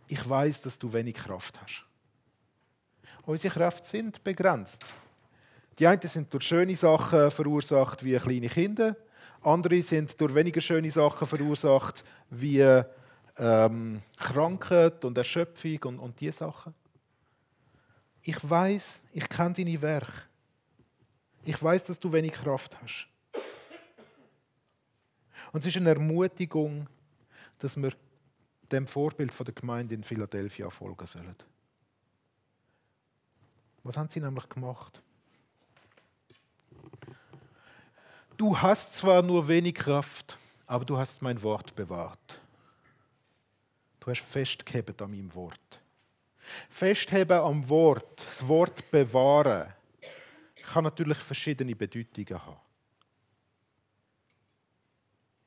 Ich 0.07 0.29
weiß, 0.29 0.63
dass 0.63 0.79
du 0.79 0.93
wenig 0.93 1.15
Kraft 1.15 1.61
hast. 1.61 1.85
Unsere 3.27 3.55
Kräfte 3.55 3.89
sind 3.89 4.23
begrenzt. 4.23 4.83
Die 5.79 5.87
einen 5.87 6.01
sind 6.03 6.33
durch 6.33 6.45
schöne 6.45 6.77
Sachen 6.77 7.31
verursacht 7.31 8.05
wie 8.05 8.17
kleine 8.17 8.49
Kinder, 8.49 8.97
andere 9.43 9.83
sind 9.83 10.19
durch 10.21 10.35
weniger 10.35 10.61
schöne 10.61 10.91
Sachen 10.91 11.27
verursacht 11.27 12.05
wie 12.31 12.61
ähm, 13.37 14.01
Krankheit 14.17 15.05
und 15.05 15.19
Erschöpfung 15.19 15.79
und, 15.85 15.99
und 15.99 16.21
diese 16.21 16.33
Sachen. 16.33 16.75
Ich 18.23 18.39
weiß, 18.49 19.01
ich 19.13 19.29
kenne 19.29 19.55
deine 19.55 19.83
Werke. 19.83 20.23
Ich 21.43 21.63
weiß, 21.63 21.85
dass 21.85 22.01
du 22.01 22.11
wenig 22.11 22.33
Kraft 22.33 22.75
hast. 22.83 23.07
Und 25.53 25.61
es 25.61 25.67
ist 25.67 25.77
eine 25.77 25.91
Ermutigung, 25.91 26.89
dass 27.59 27.77
wir 27.77 27.93
dem 28.75 28.87
Vorbild 28.87 29.33
von 29.33 29.45
der 29.47 29.55
Gemeinde 29.55 29.95
in 29.95 30.05
Philadelphia 30.05 30.69
folgen 30.69 31.07
sollen. 31.07 31.37
Was 33.85 33.97
haben 33.97 34.09
sie 34.09 34.21
nämlich 34.21 34.49
gemacht? 34.49 35.01
Du 38.37 38.61
hast 38.61 38.95
zwar 38.95 39.23
nur 39.23 39.47
wenig 39.47 39.75
Kraft, 39.75 40.39
aber 40.67 40.85
du 40.85 40.97
hast 40.97 41.23
mein 41.23 41.41
Wort 41.43 41.75
bewahrt. 41.77 42.41
Du 44.01 44.11
hast 44.11 44.23
festgehebt 44.23 45.01
an 45.01 45.11
meinem 45.11 45.33
Wort. 45.35 45.61
Festheben 46.69 47.39
am 47.39 47.69
Wort, 47.69 48.25
das 48.27 48.47
Wort 48.47 48.91
bewahren, 48.91 49.73
kann 50.73 50.85
natürlich 50.85 51.19
verschiedene 51.19 51.77
Bedeutungen 51.77 52.45
haben. 52.45 52.61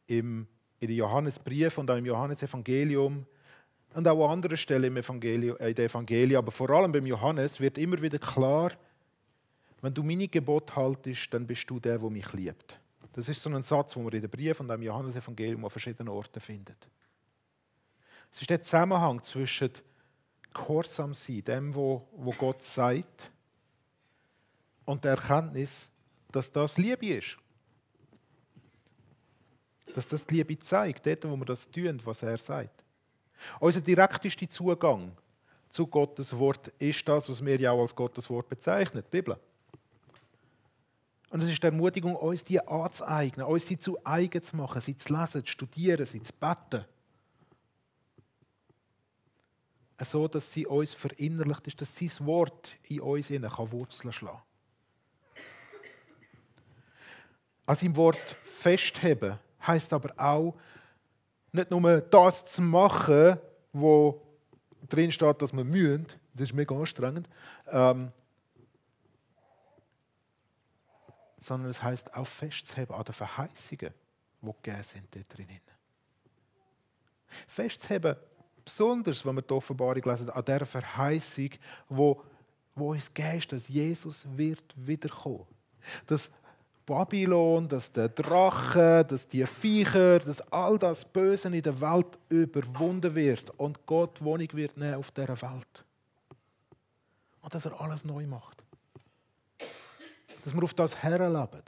Im, 0.07 0.47
in 0.79 0.87
den 0.87 0.97
Johannesbrief 0.97 1.77
und 1.77 1.89
auch 1.89 1.97
im 1.97 2.05
Johannesevangelium 2.05 3.25
und 3.93 4.07
auch 4.07 4.25
an 4.25 4.31
anderen 4.31 4.57
Stellen 4.57 4.85
im 4.85 4.97
Evangelium, 4.97 5.57
äh, 5.57 5.69
in 5.69 5.75
den 5.75 5.85
Evangelien, 5.87 6.37
aber 6.37 6.51
vor 6.51 6.69
allem 6.69 6.91
beim 6.91 7.05
Johannes 7.05 7.59
wird 7.59 7.77
immer 7.77 8.01
wieder 8.01 8.19
klar, 8.19 8.71
wenn 9.81 9.93
du 9.93 10.03
meine 10.03 10.27
Gebote 10.27 10.75
haltest, 10.75 11.33
dann 11.33 11.45
bist 11.45 11.69
du 11.69 11.79
der, 11.79 11.99
der 11.99 12.09
mich 12.09 12.31
liebt. 12.33 12.79
Das 13.13 13.29
ist 13.29 13.41
so 13.41 13.49
ein 13.49 13.63
Satz, 13.63 13.93
den 13.93 14.03
man 14.03 14.13
in 14.13 14.21
den 14.21 14.29
Briefen 14.29 14.69
und 14.69 14.75
im 14.75 14.83
Johannesevangelium 14.83 15.63
an 15.63 15.69
verschiedenen 15.69 16.09
Orten 16.09 16.39
findet. 16.39 16.87
Es 18.31 18.41
ist 18.41 18.49
der 18.49 18.61
Zusammenhang 18.61 19.23
zwischen 19.23 19.71
Gehorsam 20.53 21.13
sein, 21.13 21.43
dem, 21.43 21.73
wo, 21.73 22.07
wo 22.15 22.31
Gott 22.31 22.61
sagt, 22.63 23.31
und 24.85 25.03
der 25.03 25.11
Erkenntnis, 25.11 25.91
dass 26.31 26.51
das 26.51 26.77
Liebe 26.77 27.07
ist. 27.07 27.37
Dass 29.93 30.07
das 30.07 30.25
die 30.25 30.35
Liebe 30.35 30.59
zeigt, 30.59 31.05
dort, 31.05 31.25
wo 31.25 31.35
wir 31.35 31.45
das 31.45 31.69
tun, 31.69 31.99
was 32.03 32.23
er 32.23 32.37
sagt. 32.37 32.83
Unser 33.59 33.81
direktester 33.81 34.49
Zugang 34.49 35.11
zu 35.69 35.87
Gottes 35.87 36.37
Wort 36.37 36.69
ist 36.79 37.07
das, 37.07 37.29
was 37.29 37.43
wir 37.43 37.59
ja 37.59 37.71
auch 37.71 37.81
als 37.81 37.95
Gottes 37.95 38.29
Wort 38.29 38.49
bezeichnen, 38.49 39.03
die 39.05 39.09
Bibel. 39.09 39.37
Und 41.29 41.43
es 41.43 41.49
ist 41.49 41.61
die 41.61 41.67
Ermutigung, 41.67 42.15
uns 42.15 42.43
die 42.43 42.59
anzueignen, 42.65 43.45
uns 43.45 43.67
sie 43.67 43.77
zu 43.77 43.97
eigen 44.05 44.41
zu 44.41 44.55
machen, 44.55 44.81
sie 44.81 44.95
zu 44.95 45.13
lesen, 45.13 45.45
zu 45.45 45.51
studieren, 45.51 46.05
sie 46.05 46.23
zu 46.23 46.33
beten 46.33 46.85
so 50.05 50.27
dass 50.27 50.51
sie 50.51 50.67
uns 50.67 50.93
verinnerlicht 50.93 51.67
ist, 51.67 51.81
dass 51.81 51.95
sein 51.95 52.27
Wort 52.27 52.77
in 52.87 53.01
uns 53.01 53.29
innen 53.29 53.51
Wurzeln 53.51 54.13
schlagen 54.13 54.37
kann. 54.37 55.43
An 57.65 57.75
seinem 57.75 57.95
Wort 57.95 58.37
festheben 58.43 59.39
heißt 59.65 59.93
aber 59.93 60.13
auch, 60.17 60.55
nicht 61.51 61.71
nur 61.71 62.01
das 62.01 62.45
zu 62.45 62.61
machen, 62.61 63.37
wo 63.73 64.21
drin 64.87 65.11
steht, 65.11 65.41
dass 65.41 65.53
wir 65.53 65.63
mühen, 65.63 66.05
das 66.33 66.49
ist 66.49 66.53
mega 66.53 66.75
anstrengend, 66.75 67.27
ähm, 67.67 68.11
sondern 71.37 71.69
es 71.69 71.81
heißt 71.81 72.13
auch 72.13 72.27
festzuheben 72.27 72.95
an 72.95 73.03
den 73.03 73.13
Verheißungen, 73.13 73.93
die 74.41 74.51
gegeben 74.61 74.83
sind 74.83 75.15
dort 75.15 75.37
drinnen. 75.37 75.61
Festzuheben 77.47 78.15
besonders, 78.63 79.25
wenn 79.25 79.35
wir 79.35 79.41
die 79.41 79.53
Offenbarung 79.53 80.03
lesen, 80.03 80.29
an 80.29 80.45
der 80.45 80.65
Verheißung, 80.65 81.49
wo, 81.87 82.21
wo 82.75 82.91
uns 82.91 83.13
geht, 83.13 83.51
dass 83.51 83.67
Jesus 83.67 84.25
wird 84.35 84.73
wiederkommen. 84.75 85.47
Dass 86.05 86.31
Babylon, 86.87 87.67
dass 87.67 87.91
der 87.91 88.07
Drache, 88.07 89.03
dass 89.03 89.27
die 89.27 89.45
Viecher, 89.45 90.19
dass 90.19 90.39
all 90.53 90.79
das 90.79 91.03
Böse 91.03 91.49
in 91.49 91.61
der 91.61 91.81
Welt 91.81 92.17
überwunden 92.29 93.13
wird 93.13 93.49
und 93.59 93.85
Gott 93.85 94.23
Wohnung 94.23 94.47
wird 94.53 94.77
nehmen 94.77 94.95
auf 94.95 95.11
dieser 95.11 95.39
Welt. 95.41 95.83
Und 97.41 97.53
dass 97.53 97.65
er 97.65 97.79
alles 97.81 98.05
neu 98.05 98.25
macht. 98.25 98.63
Dass 100.45 100.55
wir 100.55 100.63
auf 100.63 100.73
das 100.73 101.03
herleben. 101.03 101.61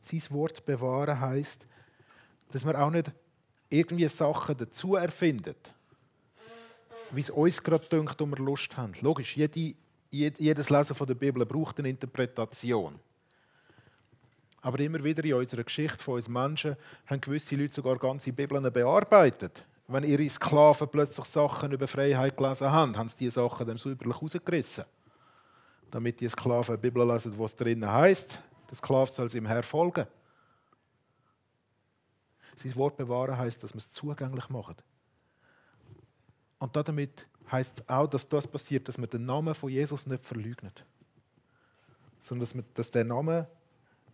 Sein 0.00 0.22
Wort 0.30 0.64
bewahren 0.64 1.20
heißt, 1.20 1.66
dass 2.52 2.64
wir 2.64 2.80
auch 2.80 2.90
nicht 2.90 3.10
irgendwie 3.68 4.06
Sachen 4.06 4.56
dazu 4.56 4.94
erfindet, 4.94 5.74
wie 7.10 7.20
es 7.20 7.30
uns 7.30 7.60
gerade 7.60 7.88
dünkt 7.88 8.22
und 8.22 8.30
wir 8.30 8.44
Lust 8.44 8.76
haben. 8.76 8.92
Logisch, 9.00 9.36
jede, 9.36 9.74
jedes 10.10 10.70
Lesen 10.70 10.94
von 10.94 11.06
der 11.06 11.14
Bibel 11.14 11.44
braucht 11.44 11.78
eine 11.78 11.88
Interpretation. 11.88 12.98
Aber 14.62 14.80
immer 14.80 15.02
wieder 15.02 15.24
in 15.24 15.34
unserer 15.34 15.62
Geschichte 15.62 16.02
von 16.02 16.14
uns 16.14 16.28
Menschen 16.28 16.76
haben 17.06 17.20
gewisse 17.20 17.54
Leute 17.54 17.74
sogar 17.74 17.98
ganze 17.98 18.32
Bibeln 18.32 18.72
bearbeitet. 18.72 19.64
Wenn 19.88 20.02
ihre 20.02 20.28
Sklaven 20.28 20.88
plötzlich 20.88 21.26
Sachen 21.26 21.70
über 21.70 21.86
Freiheit 21.86 22.36
gelesen 22.36 22.70
haben, 22.70 22.96
haben 22.96 23.08
sie 23.08 23.18
diese 23.18 23.36
Sachen 23.42 23.66
dann 23.66 23.76
sauberlich 23.76 24.20
rausgerissen. 24.20 24.84
Damit 25.90 26.20
die 26.20 26.28
Sklaven 26.28 26.74
eine 26.74 26.78
Bibel 26.78 27.06
lesen, 27.06 27.38
wo 27.38 27.44
es 27.44 27.54
drinnen 27.54 27.90
heißt, 27.90 28.40
der 28.68 28.76
Sklave 28.76 29.12
soll 29.12 29.28
sie 29.28 29.38
ihm 29.38 29.46
Herr 29.46 29.62
folgen. 29.62 30.06
Sein 32.56 32.74
Wort 32.74 32.96
bewahren 32.96 33.36
heißt, 33.36 33.62
dass 33.62 33.72
wir 33.72 33.78
es 33.78 33.90
zugänglich 33.90 34.48
machen. 34.48 34.76
Und 36.58 36.74
damit 36.74 37.26
heißt 37.50 37.80
es 37.80 37.88
auch, 37.88 38.06
dass 38.06 38.28
das 38.28 38.46
passiert, 38.46 38.88
dass 38.88 38.98
wir 38.98 39.06
den 39.06 39.24
Namen 39.24 39.54
von 39.54 39.70
Jesus 39.70 40.06
nicht 40.06 40.22
verleugnen. 40.22 40.72
Sondern 42.20 42.40
dass, 42.40 42.54
wir, 42.54 42.64
dass 42.74 42.90
der 42.90 43.04
Name, 43.04 43.48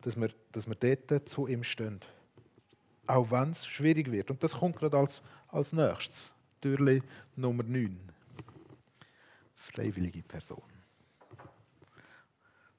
dass 0.02 0.20
wir, 0.20 0.30
dass 0.52 0.68
wir 0.68 0.74
dort 0.74 1.28
zu 1.28 1.46
ihm 1.46 1.62
stehen. 1.62 2.00
Auch 3.06 3.30
wenn 3.30 3.50
es 3.50 3.66
schwierig 3.66 4.10
wird. 4.10 4.30
Und 4.30 4.42
das 4.42 4.54
kommt 4.54 4.76
gerade 4.76 4.98
als, 4.98 5.22
als 5.48 5.72
nächstes. 5.72 6.32
Türli 6.60 7.02
Nummer 7.36 7.62
9. 7.64 7.98
Freiwillige 9.54 10.22
Person. 10.22 10.62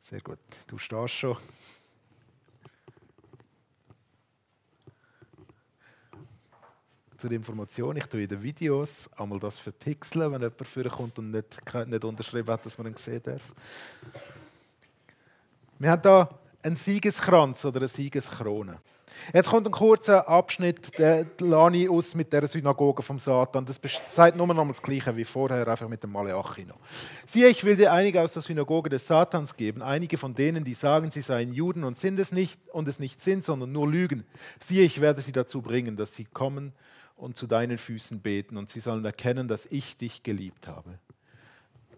Sehr 0.01 0.22
gut. 0.22 0.39
Du 0.67 0.77
stehst 0.77 1.13
schon. 1.15 1.38
Zur 7.24 7.32
Information, 7.32 7.96
ich 7.96 8.06
tue 8.06 8.24
in 8.24 8.27
den 8.27 8.44
Videos 8.44 9.10
einmal 9.15 9.39
das 9.39 9.58
verpixeln, 9.58 10.30
wenn 10.34 10.42
jemand 10.42 10.68
vorkommt 10.68 11.18
und 11.20 11.32
nicht, 11.32 11.62
nicht 11.88 12.03
unterschrieben 12.03 12.50
hat, 12.50 12.65
dass 12.65 12.77
man 12.77 12.88
ihn 12.88 12.98
sehen 12.98 13.24
darf. 13.24 13.42
Wir 15.80 15.92
haben 15.92 16.01
hier 16.01 16.30
einen 16.63 16.75
Siegeskranz 16.75 17.63
oder 17.63 17.77
eine 17.77 17.88
Siegeskrone. 17.88 18.77
Jetzt 19.34 19.48
kommt 19.48 19.65
ein 19.65 19.72
kurzer 19.72 20.27
Abschnitt, 20.27 20.98
der 21.00 21.25
Lani 21.39 21.88
aus 21.88 22.13
mit 22.13 22.34
der 22.34 22.46
Synagoge 22.46 23.01
vom 23.01 23.18
Satan. 23.18 23.65
Das 23.65 23.80
sagt 24.08 24.36
nur 24.36 24.48
noch 24.48 24.68
das 24.68 24.82
Gleiche 24.82 25.15
wie 25.15 25.24
vorher, 25.24 25.65
einfach 25.65 25.88
mit 25.88 26.03
dem 26.03 26.12
Maleachi 26.12 26.65
noch. 26.65 26.80
Siehe, 27.25 27.48
ich 27.48 27.63
will 27.63 27.77
dir 27.77 27.94
einige 27.94 28.22
aus 28.22 28.34
der 28.34 28.42
Synagoge 28.42 28.89
des 28.89 29.08
Satans 29.08 29.56
geben, 29.56 29.82
einige 29.82 30.18
von 30.18 30.36
denen, 30.36 30.65
die 30.65 30.74
sagen, 30.74 31.10
sie 31.10 31.22
seien 31.22 31.53
Juden 31.53 31.86
und 31.86 31.98
sind 31.98 32.20
es 32.20 32.34
nicht 32.34 32.60
und 32.74 32.89
es 32.89 33.00
nicht 33.00 33.22
sind, 33.22 33.46
sondern 33.46 33.72
nur 33.72 33.88
lügen. 33.88 34.25
Siehe, 34.60 34.84
ich 34.84 35.00
werde 35.00 35.22
sie 35.22 35.32
dazu 35.32 35.62
bringen, 35.62 35.96
dass 35.96 36.13
sie 36.15 36.25
kommen 36.25 36.74
und 37.15 37.38
zu 37.38 37.48
deinen 37.48 37.77
Füßen 37.77 38.22
beten 38.22 38.58
und 38.58 38.70
sie 38.70 38.79
sollen 38.79 39.03
erkennen, 39.05 39.48
dass 39.48 39.65
ich 39.67 39.98
dich 39.98 40.24
geliebt 40.24 40.67
habe. 40.67 41.00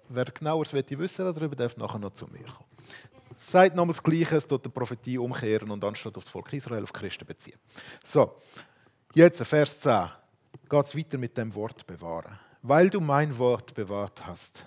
Wer 0.09 0.25
genaueres 0.25 0.73
wissen 0.73 1.25
darüber, 1.25 1.55
darf 1.55 1.77
nachher 1.77 1.99
noch 1.99 2.13
zu 2.13 2.27
mir 2.27 2.43
kommen. 2.43 2.69
sagt 3.39 3.75
nochmal 3.75 3.93
das 3.93 4.03
Gleiche, 4.03 4.35
es 4.35 4.47
tut 4.47 4.65
die 4.65 4.69
Prophetie 4.69 5.17
umkehren 5.17 5.71
und 5.71 5.83
anstatt 5.83 6.15
auf 6.17 6.23
das 6.23 6.31
Volk 6.31 6.53
Israel 6.53 6.83
auf 6.83 6.93
Christen 6.93 7.25
beziehen. 7.25 7.57
So, 8.03 8.35
jetzt 9.13 9.43
Vers 9.43 9.79
10 9.79 10.09
geht 10.69 10.85
es 10.85 10.95
weiter 10.95 11.17
mit 11.17 11.37
dem 11.37 11.53
Wort 11.55 11.85
bewahren. 11.87 12.39
Weil 12.61 12.89
du 12.89 12.99
mein 12.99 13.37
Wort 13.37 13.73
bewahrt 13.73 14.25
hast, 14.25 14.65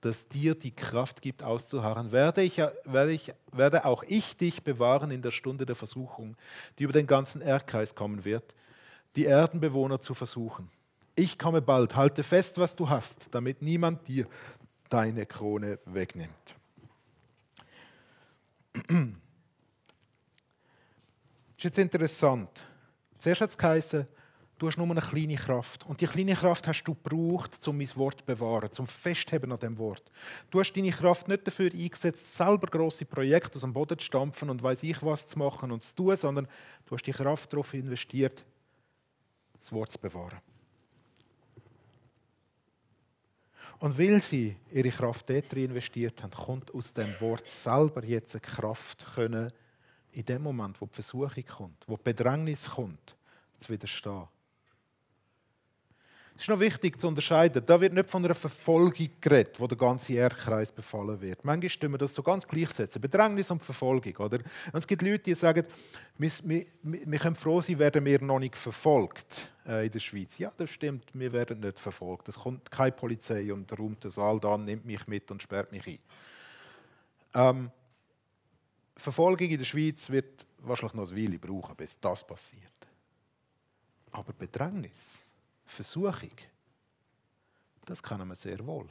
das 0.00 0.28
dir 0.28 0.54
die 0.54 0.74
Kraft 0.74 1.22
gibt, 1.22 1.42
auszuharren, 1.42 2.12
werde, 2.12 2.42
ich, 2.42 2.58
werde, 2.58 3.12
ich, 3.12 3.32
werde 3.52 3.84
auch 3.84 4.02
ich 4.06 4.36
dich 4.36 4.62
bewahren 4.62 5.10
in 5.10 5.22
der 5.22 5.30
Stunde 5.30 5.64
der 5.64 5.76
Versuchung, 5.76 6.36
die 6.78 6.84
über 6.84 6.92
den 6.92 7.06
ganzen 7.06 7.40
Erdkreis 7.40 7.94
kommen 7.94 8.24
wird, 8.24 8.54
die 9.16 9.24
Erdenbewohner 9.24 10.00
zu 10.00 10.14
versuchen. 10.14 10.70
Ich 11.14 11.38
komme 11.38 11.60
bald, 11.60 11.94
halte 11.94 12.22
fest, 12.22 12.58
was 12.58 12.74
du 12.74 12.88
hast, 12.88 13.26
damit 13.30 13.60
niemand 13.60 14.08
dir 14.08 14.26
deine 14.88 15.26
Krone 15.26 15.78
wegnimmt. 15.84 16.54
Das 18.72 18.84
ist 21.58 21.64
jetzt 21.64 21.78
interessant. 21.78 22.66
Zuerst 23.18 23.40
hat 23.42 23.50
es 23.50 23.58
geheißen, 23.58 24.06
du 24.58 24.66
hast 24.66 24.78
nur 24.78 24.90
eine 24.90 25.00
kleine 25.00 25.36
Kraft. 25.36 25.84
Und 25.86 26.00
die 26.00 26.06
kleine 26.06 26.34
Kraft 26.34 26.66
hast 26.66 26.84
du 26.84 26.94
gebraucht, 26.94 27.68
um 27.68 27.76
mein 27.76 27.96
Wort 27.96 28.20
zu 28.20 28.24
bewahren, 28.24 28.72
zum 28.72 28.86
Festheben 28.86 29.52
an 29.52 29.58
dem 29.58 29.76
Wort. 29.76 30.10
Du 30.50 30.60
hast 30.60 30.72
deine 30.72 30.90
Kraft 30.90 31.28
nicht 31.28 31.46
dafür 31.46 31.70
eingesetzt, 31.72 32.34
selber 32.34 32.66
große 32.66 33.04
Projekte 33.04 33.56
aus 33.56 33.62
dem 33.62 33.72
Boden 33.72 33.98
zu 33.98 34.04
stampfen 34.04 34.48
und 34.48 34.62
weiß 34.62 34.82
ich 34.84 35.02
was 35.02 35.26
zu 35.26 35.38
machen 35.38 35.70
und 35.72 35.82
zu 35.82 35.94
tun, 35.94 36.16
sondern 36.16 36.48
du 36.86 36.94
hast 36.94 37.04
die 37.04 37.12
Kraft 37.12 37.52
darauf 37.52 37.74
investiert, 37.74 38.44
das 39.62 39.72
Wort 39.72 39.92
zu 39.92 39.98
bewahren. 39.98 40.40
Und 43.78 43.98
weil 43.98 44.20
sie 44.20 44.56
ihre 44.72 44.90
Kraft 44.90 45.28
dort 45.28 45.52
investiert 45.54 46.22
haben, 46.22 46.30
kommt 46.30 46.72
aus 46.74 46.92
dem 46.92 47.20
Wort 47.20 47.48
selber 47.48 48.04
jetzt 48.04 48.34
eine 48.34 48.40
Kraft 48.40 49.04
können, 49.14 49.52
in 50.12 50.24
dem 50.24 50.42
Moment, 50.42 50.80
wo 50.80 50.86
die 50.86 50.94
Versuchung 50.94 51.44
kommt, 51.44 51.84
wo 51.86 51.96
die 51.96 52.02
Bedrängnis 52.02 52.70
kommt, 52.70 53.16
zu 53.58 53.72
widerstehen. 53.72 54.28
Es 56.34 56.42
ist 56.42 56.48
noch 56.48 56.60
wichtig 56.60 57.00
zu 57.00 57.08
unterscheiden, 57.08 57.64
da 57.64 57.80
wird 57.80 57.92
nicht 57.92 58.10
von 58.10 58.24
einer 58.24 58.34
Verfolgung 58.34 59.08
geredet, 59.20 59.60
wo 59.60 59.66
der 59.66 59.78
ganze 59.78 60.14
Erdkreis 60.14 60.72
befallen 60.72 61.20
wird. 61.20 61.44
Manchmal 61.44 61.70
stimmen 61.70 61.94
wir 61.94 61.98
das 61.98 62.14
so 62.14 62.22
ganz 62.22 62.46
gleichsetzen, 62.46 63.00
Bedrängnis 63.00 63.50
und 63.50 63.62
Verfolgung. 63.62 64.16
Oder? 64.16 64.38
Und 64.38 64.78
es 64.78 64.86
gibt 64.86 65.02
Leute, 65.02 65.20
die 65.20 65.34
sagen, 65.34 65.64
wir, 66.18 66.30
wir, 66.44 66.66
wir 66.82 67.18
können 67.18 67.36
froh 67.36 67.60
sein, 67.60 67.78
werden 67.78 68.04
wir 68.04 68.20
noch 68.22 68.38
nicht 68.38 68.56
verfolgt 68.56 69.51
in 69.64 69.90
der 69.90 69.98
Schweiz. 70.00 70.38
Ja, 70.38 70.52
das 70.56 70.70
stimmt, 70.70 71.10
wir 71.14 71.32
werden 71.32 71.60
nicht 71.60 71.78
verfolgt. 71.78 72.28
Es 72.28 72.38
kommt 72.38 72.70
keine 72.70 72.92
Polizei 72.92 73.52
und 73.52 73.78
räumt 73.78 74.02
den 74.02 74.10
Saal 74.10 74.40
da, 74.40 74.56
nimmt 74.58 74.84
mich 74.84 75.06
mit 75.06 75.30
und 75.30 75.42
sperrt 75.42 75.70
mich 75.70 75.86
ein. 75.86 75.98
Ähm, 77.34 77.70
Verfolgung 78.96 79.48
in 79.48 79.58
der 79.58 79.64
Schweiz 79.64 80.10
wird 80.10 80.46
wahrscheinlich 80.58 80.94
noch 80.94 81.10
eine 81.10 81.20
Weile 81.20 81.38
brauchen, 81.38 81.76
bis 81.76 81.98
das 81.98 82.26
passiert. 82.26 82.72
Aber 84.10 84.32
Bedrängnis, 84.32 85.26
Versuchung, 85.64 86.32
das 87.84 88.02
kennen 88.02 88.28
wir 88.28 88.34
sehr 88.34 88.64
wohl. 88.66 88.88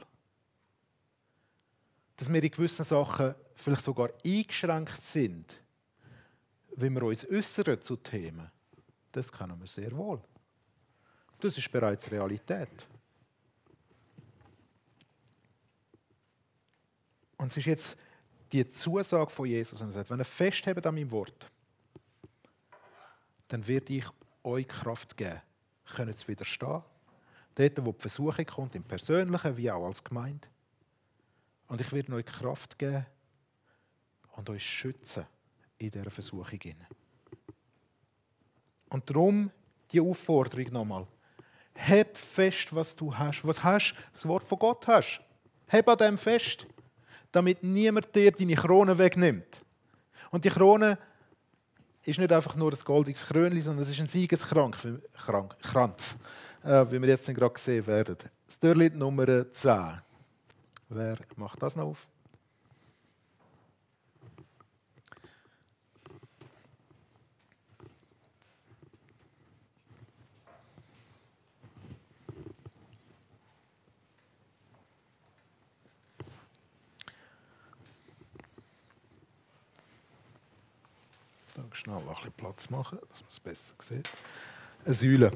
Dass 2.16 2.32
wir 2.32 2.42
in 2.42 2.50
gewissen 2.50 2.84
Sachen 2.84 3.34
vielleicht 3.54 3.82
sogar 3.82 4.10
eingeschränkt 4.24 5.00
sind, 5.02 5.58
wenn 6.76 6.94
wir 6.94 7.02
uns 7.04 7.28
äußern 7.28 7.80
zu 7.80 7.96
Themen, 7.96 8.50
das 9.12 9.30
kennen 9.30 9.58
wir 9.58 9.66
sehr 9.66 9.92
wohl. 9.92 10.20
Das 11.42 11.58
ist 11.58 11.72
bereits 11.72 12.08
Realität. 12.08 12.86
Und 17.36 17.48
es 17.48 17.56
ist 17.56 17.66
jetzt 17.66 17.96
die 18.52 18.68
Zusage 18.68 19.28
von 19.28 19.46
Jesus, 19.46 19.80
und 19.80 19.88
er 19.88 19.92
sagt, 19.92 20.10
wenn 20.10 20.20
ihr 20.20 20.24
festhebt 20.24 20.86
an 20.86 20.94
meinem 20.94 21.10
Wort, 21.10 21.50
dann 23.48 23.66
werde 23.66 23.92
ich 23.92 24.04
euch 24.44 24.68
Kraft 24.68 25.16
geben, 25.16 25.42
können 25.84 26.16
zu 26.16 26.28
widerstehen. 26.28 26.84
Dort, 27.56 27.84
wo 27.84 27.90
die 27.90 28.00
Versuchung 28.00 28.46
kommt, 28.46 28.76
im 28.76 28.84
Persönlichen 28.84 29.56
wie 29.56 29.68
auch 29.68 29.84
als 29.84 30.04
Gemeinde. 30.04 30.46
Und 31.66 31.80
ich 31.80 31.90
werde 31.90 32.14
euch 32.14 32.24
Kraft 32.24 32.78
geben 32.78 33.04
und 34.36 34.48
euch 34.48 34.64
schützen 34.64 35.26
in 35.78 35.90
dieser 35.90 36.10
Versuchung. 36.12 36.60
Und 38.90 39.10
darum 39.10 39.50
die 39.90 40.00
Aufforderung 40.00 40.72
nochmal. 40.72 41.08
Heb 41.74 42.16
fest, 42.16 42.74
was 42.74 42.94
du 42.94 43.16
hast. 43.16 43.46
Was 43.46 43.62
hast? 43.62 43.94
Das 44.12 44.26
Wort 44.26 44.44
von 44.44 44.58
Gott 44.58 44.86
hast. 44.86 45.20
Heb 45.68 45.88
an 45.88 45.98
dem 45.98 46.18
fest 46.18 46.66
damit 47.32 47.62
niemand 47.62 48.14
dir 48.14 48.30
deine 48.30 48.54
Krone 48.54 48.96
wegnimmt. 48.96 49.60
Und 50.30 50.44
die 50.44 50.50
Krone 50.50 50.98
ist 52.04 52.18
nicht 52.18 52.32
einfach 52.32 52.54
nur 52.56 52.72
ein 52.72 52.78
goldiges 52.84 53.26
Krönchen, 53.26 53.62
sondern 53.62 53.84
es 53.84 53.90
ist 53.90 54.00
ein 54.00 54.08
Siegeskranz, 54.08 54.84
äh, 54.84 56.90
wie 56.90 57.00
wir 57.00 57.08
jetzt 57.08 57.26
gerade 57.26 57.54
gesehen 57.54 57.86
werden. 57.86 58.16
Das 58.46 58.58
Türli 58.58 58.90
Nummer 58.90 59.50
10. 59.50 60.00
Wer 60.90 61.16
macht 61.36 61.62
das 61.62 61.74
noch 61.74 61.86
auf? 61.86 62.06
Schnell 81.74 81.96
ein 81.96 82.06
bisschen 82.06 82.32
Platz 82.32 82.70
machen, 82.70 82.98
dass 83.08 83.20
man 83.20 83.28
es 83.28 83.40
besser 83.40 83.74
sieht. 83.80 84.08
Eine 84.84 84.94
Säule. 84.94 85.32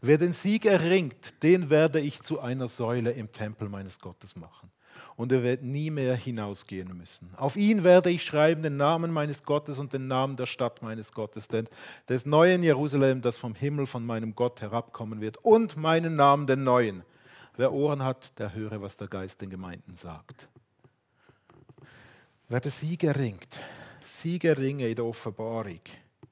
Wer 0.00 0.18
den 0.18 0.32
Sieg 0.32 0.64
erringt, 0.64 1.42
den 1.42 1.70
werde 1.70 2.00
ich 2.00 2.22
zu 2.22 2.40
einer 2.40 2.68
Säule 2.68 3.12
im 3.12 3.30
Tempel 3.32 3.68
meines 3.68 3.98
Gottes 3.98 4.36
machen. 4.36 4.70
Und 5.16 5.32
er 5.32 5.42
wird 5.42 5.62
nie 5.62 5.90
mehr 5.90 6.14
hinausgehen 6.14 6.94
müssen. 6.96 7.30
Auf 7.36 7.56
ihn 7.56 7.84
werde 7.84 8.10
ich 8.10 8.22
schreiben 8.22 8.62
den 8.62 8.76
Namen 8.76 9.10
meines 9.10 9.42
Gottes 9.44 9.78
und 9.78 9.92
den 9.92 10.08
Namen 10.08 10.36
der 10.36 10.46
Stadt 10.46 10.82
meines 10.82 11.12
Gottes, 11.12 11.48
denn 11.48 11.68
des 12.08 12.26
neuen 12.26 12.62
Jerusalem, 12.62 13.22
das 13.22 13.38
vom 13.38 13.54
Himmel 13.54 13.86
von 13.86 14.04
meinem 14.04 14.34
Gott 14.34 14.60
herabkommen 14.60 15.20
wird, 15.20 15.38
und 15.38 15.76
meinen 15.76 16.16
Namen, 16.16 16.46
den 16.46 16.64
neuen. 16.64 17.02
Wer 17.56 17.72
Ohren 17.72 18.02
hat, 18.02 18.38
der 18.38 18.54
höre, 18.54 18.82
was 18.82 18.96
der 18.96 19.08
Geist 19.08 19.40
den 19.40 19.48
Gemeinden 19.48 19.94
sagt. 19.94 20.48
Wer 22.48 22.60
den 22.60 22.70
Sieg 22.70 23.02
erringt, 23.02 23.58
Siegerringe 24.06 24.88
in 24.88 24.94
der 24.94 25.04
Offenbarung 25.04 25.80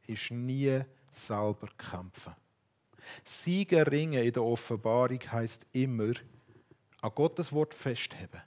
ist 0.07 0.31
nie 0.31 0.81
selber 1.11 1.69
kämpfen. 1.77 2.33
Siegerringe 3.25 4.23
in 4.23 4.33
der 4.33 4.45
Offenbarung 4.45 5.21
heißt 5.21 5.67
immer 5.73 6.13
an 7.01 7.11
Gottes 7.15 7.53
Wort 7.53 7.75
festheben, 7.75 8.43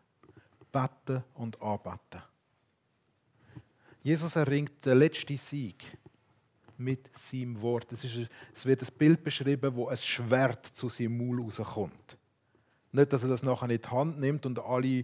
beten 0.71 1.23
und 1.33 1.61
anbeten. 1.61 2.23
Jesus 4.01 4.37
erringt 4.37 4.85
den 4.85 4.99
letzten 4.99 5.35
Sieg 5.35 5.83
mit 6.77 7.09
seinem 7.15 7.61
Wort. 7.61 7.91
Es, 7.91 8.05
ist, 8.05 8.29
es 8.55 8.65
wird 8.65 8.81
ein 8.81 8.97
Bild 8.97 9.23
beschrieben, 9.25 9.75
wo 9.75 9.89
ein 9.89 9.97
Schwert 9.97 10.65
zu 10.67 10.87
seinem 10.87 11.17
Maul 11.17 11.41
rauskommt. 11.41 12.17
Nicht, 12.93 13.11
dass 13.11 13.23
er 13.23 13.29
das 13.29 13.43
nachher 13.43 13.69
in 13.69 13.81
die 13.81 13.87
Hand 13.89 14.19
nimmt 14.19 14.45
und 14.45 14.59
alle 14.59 15.03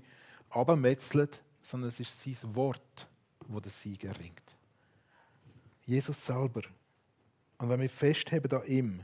abmetzelt, 0.49 1.41
sondern 1.61 1.89
es 1.89 1.99
ist 1.99 2.21
sein 2.21 2.55
Wort 2.55 3.09
wo 3.47 3.59
der 3.59 3.71
Sieg 3.71 4.03
erringt. 4.03 4.41
Jesus 5.85 6.25
selber. 6.25 6.61
Und 7.57 7.69
wenn 7.69 7.81
wir 7.81 7.89
festheben 7.89 8.51
an 8.51 8.67
ihm, 8.67 9.03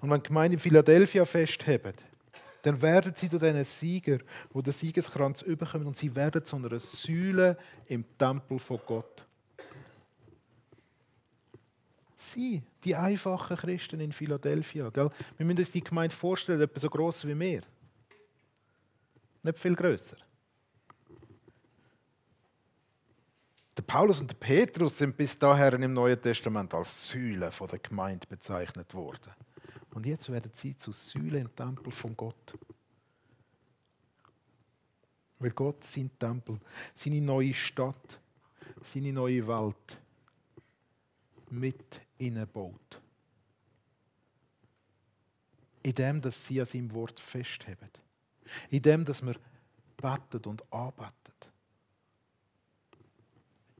und 0.00 0.10
wenn 0.10 0.20
die 0.20 0.28
Gemeinde 0.28 0.54
in 0.54 0.60
Philadelphia 0.60 1.24
festheben, 1.24 1.94
dann 2.62 2.80
werden 2.80 3.12
sie 3.16 3.28
durch 3.28 3.42
diesen 3.42 3.64
Sieger, 3.64 4.18
wo 4.50 4.62
der 4.62 4.72
Siegeskranz 4.72 5.42
überkommen, 5.42 5.88
und 5.88 5.96
sie 5.96 6.14
werden 6.14 6.44
zu 6.44 6.56
einer 6.56 6.78
Säule 6.78 7.58
im 7.86 8.04
Tempel 8.16 8.58
von 8.58 8.80
Gott. 8.86 9.26
Sie, 12.14 12.62
die 12.84 12.94
einfachen 12.94 13.56
Christen 13.56 13.98
in 13.98 14.12
Philadelphia. 14.12 14.90
Gell? 14.90 15.10
Wir 15.36 15.44
müssen 15.44 15.58
uns 15.58 15.72
die 15.72 15.82
Gemeinde 15.82 16.14
vorstellen, 16.14 16.60
etwa 16.60 16.78
so 16.78 16.88
groß 16.88 17.26
wie 17.26 17.38
wir. 17.38 17.62
Nicht 19.42 19.58
viel 19.58 19.74
größer. 19.74 20.16
Der 23.82 23.94
Paulus 23.94 24.20
und 24.20 24.30
der 24.30 24.36
Petrus 24.36 24.96
sind 24.96 25.16
bis 25.16 25.36
dahin 25.36 25.82
im 25.82 25.92
Neuen 25.92 26.22
Testament 26.22 26.72
als 26.72 27.08
Säulen 27.08 27.50
von 27.50 27.66
der 27.66 27.80
Gemeinde 27.80 28.28
bezeichnet 28.28 28.94
worden. 28.94 29.32
Und 29.92 30.06
jetzt 30.06 30.30
werden 30.30 30.52
sie 30.54 30.76
zu 30.76 30.92
Säulen 30.92 31.46
im 31.46 31.56
Tempel 31.56 31.90
von 31.90 32.16
Gott. 32.16 32.56
Weil 35.40 35.50
Gott 35.50 35.82
sein 35.82 36.12
Tempel, 36.16 36.60
seine 36.94 37.20
neue 37.20 37.52
Stadt, 37.52 38.20
seine 38.84 39.12
neue 39.12 39.44
Welt 39.48 40.00
mit 41.50 42.02
ihnen 42.18 42.46
baut. 42.46 43.02
In 45.82 45.94
dem, 45.96 46.20
dass 46.20 46.44
sie 46.44 46.60
an 46.60 46.66
seinem 46.66 46.92
Wort 46.92 47.18
festheben. 47.18 47.90
In 48.70 48.82
dem, 48.82 49.04
dass 49.04 49.26
wir 49.26 49.34
beten 49.96 50.48
und 50.48 50.72
arbeiten. 50.72 51.21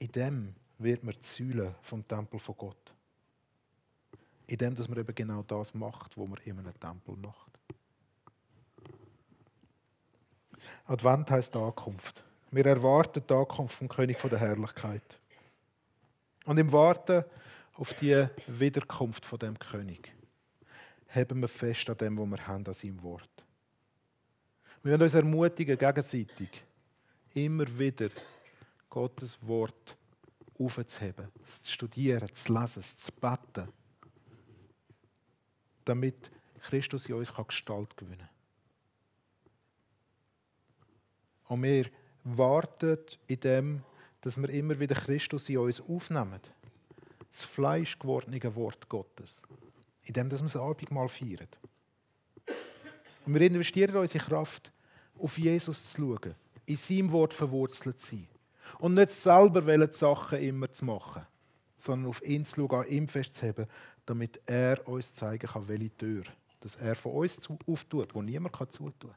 In 0.03 0.11
dem 0.11 0.55
wird 0.79 1.05
man 1.05 1.15
die 1.15 1.25
Säule 1.25 1.77
vom 1.81 2.07
Tempel 2.07 2.41
von 2.41 2.57
Gott. 2.57 2.93
In 4.49 4.59
dem, 4.59 4.75
dass 4.75 4.89
man 4.89 4.99
eben 4.99 5.15
genau 5.15 5.43
das 5.45 5.75
macht, 5.75 6.19
was 6.19 6.29
man 6.29 6.41
in 6.45 6.59
einem 6.59 6.79
Tempel 6.81 7.17
macht. 7.17 7.53
Advent 10.87 11.31
heißt 11.31 11.55
Ankunft. 11.55 12.25
Wir 12.51 12.67
erwarten 12.67 13.23
die 13.29 13.33
Ankunft 13.33 13.79
vom 13.79 13.89
König 13.89 14.19
der 14.21 14.41
Herrlichkeit. 14.41 15.19
Und 16.47 16.59
im 16.59 16.73
Warten 16.73 17.25
auf 17.75 17.95
die 17.95 18.27
Wiederkunft 18.49 19.25
von 19.25 19.39
dem 19.39 19.57
König 19.57 20.13
haben 21.11 21.41
wir 21.41 21.49
fest 21.49 21.89
an 21.89 21.97
dem, 21.99 22.19
was 22.19 22.29
wir 22.29 22.47
haben, 22.49 22.67
an 22.67 22.75
seinem 22.75 23.01
Wort. 23.05 23.31
Wir 24.83 24.93
wollen 24.93 25.03
uns 25.03 25.15
ermutigen, 25.15 25.79
gegenseitig 25.79 26.65
immer 27.35 27.67
wieder 27.79 28.09
Gottes 28.93 29.39
Wort 29.41 29.97
aufzuheben, 30.59 31.29
es 31.43 31.63
zu 31.63 31.73
studieren, 31.73 32.29
zu 32.35 32.53
lesen, 32.53 32.81
es 32.81 32.95
zu 32.99 33.11
beten, 33.11 33.73
damit 35.87 36.31
Christus 36.61 37.09
in 37.09 37.15
uns 37.15 37.33
Gestalt 37.35 37.97
gewinnen 37.97 38.19
kann. 38.19 38.29
Und 41.49 41.63
wir 41.63 41.87
warten 42.25 42.99
in 43.29 43.41
dem, 43.41 43.83
dass 44.21 44.37
wir 44.37 44.51
immer 44.51 44.79
wieder 44.79 44.95
Christus 44.95 45.49
in 45.49 45.57
uns 45.57 45.81
aufnehmen. 45.81 46.41
Das 47.31 47.45
fleischgewordene 47.45 48.55
Wort 48.55 48.91
Gottes. 48.91 49.41
In 50.05 50.13
dem, 50.13 50.29
dass 50.29 50.43
wir 50.43 50.49
das 50.49 50.57
Abendmahl 50.57 51.09
feiern. 51.09 51.49
Und 53.25 53.33
wir 53.33 53.41
investieren 53.41 53.97
unsere 53.97 54.23
Kraft, 54.23 54.71
auf 55.19 55.39
Jesus 55.39 55.95
zu 55.95 56.03
schauen, 56.03 56.35
in 56.67 56.77
seinem 56.77 57.11
Wort 57.11 57.33
verwurzelt 57.33 57.99
zu 57.99 58.17
sein. 58.17 58.29
Und 58.79 58.95
nicht 58.95 59.11
selber 59.11 59.61
die 59.61 59.93
Sachen 59.93 60.39
immer 60.39 60.71
zu 60.71 60.85
machen, 60.85 61.27
sondern 61.79 62.11
auf 62.11 62.23
ihn 62.23 62.45
zu 62.45 62.57
schauen, 62.57 62.85
an 62.85 62.89
ihm 62.89 63.09
festzuheben, 63.09 63.67
damit 64.07 64.41
er 64.47 64.87
uns 64.89 65.13
zeigen 65.13 65.47
kann, 65.47 65.69
welche 65.69 65.97
Tür 65.97 66.23
dass 66.63 66.77
er 66.77 66.95
von 66.95 67.13
uns 67.13 67.39
auftut, 67.67 68.15
wo 68.15 68.23
niemand 68.23 68.57
zutun 68.73 68.93
kann. 69.01 69.17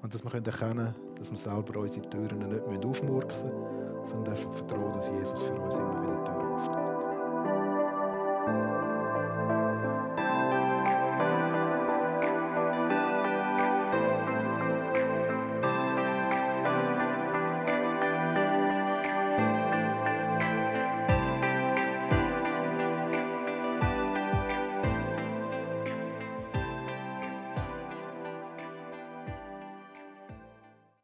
Und 0.00 0.14
dass 0.14 0.24
wir 0.24 0.32
erkennen 0.32 0.54
können, 0.54 0.94
dass 1.16 1.30
wir 1.30 1.36
selber 1.36 1.80
unsere 1.80 2.08
Türen 2.08 2.48
nicht 2.48 2.84
aufmurksen 2.84 3.50
müssen, 3.50 4.06
sondern 4.06 4.36
vertrauen, 4.36 4.92
dass 4.92 5.08
Jesus 5.08 5.40
für 5.40 5.54
uns 5.54 5.76
immer 5.76 6.02
wieder 6.02 6.24
Türen. 6.24 6.37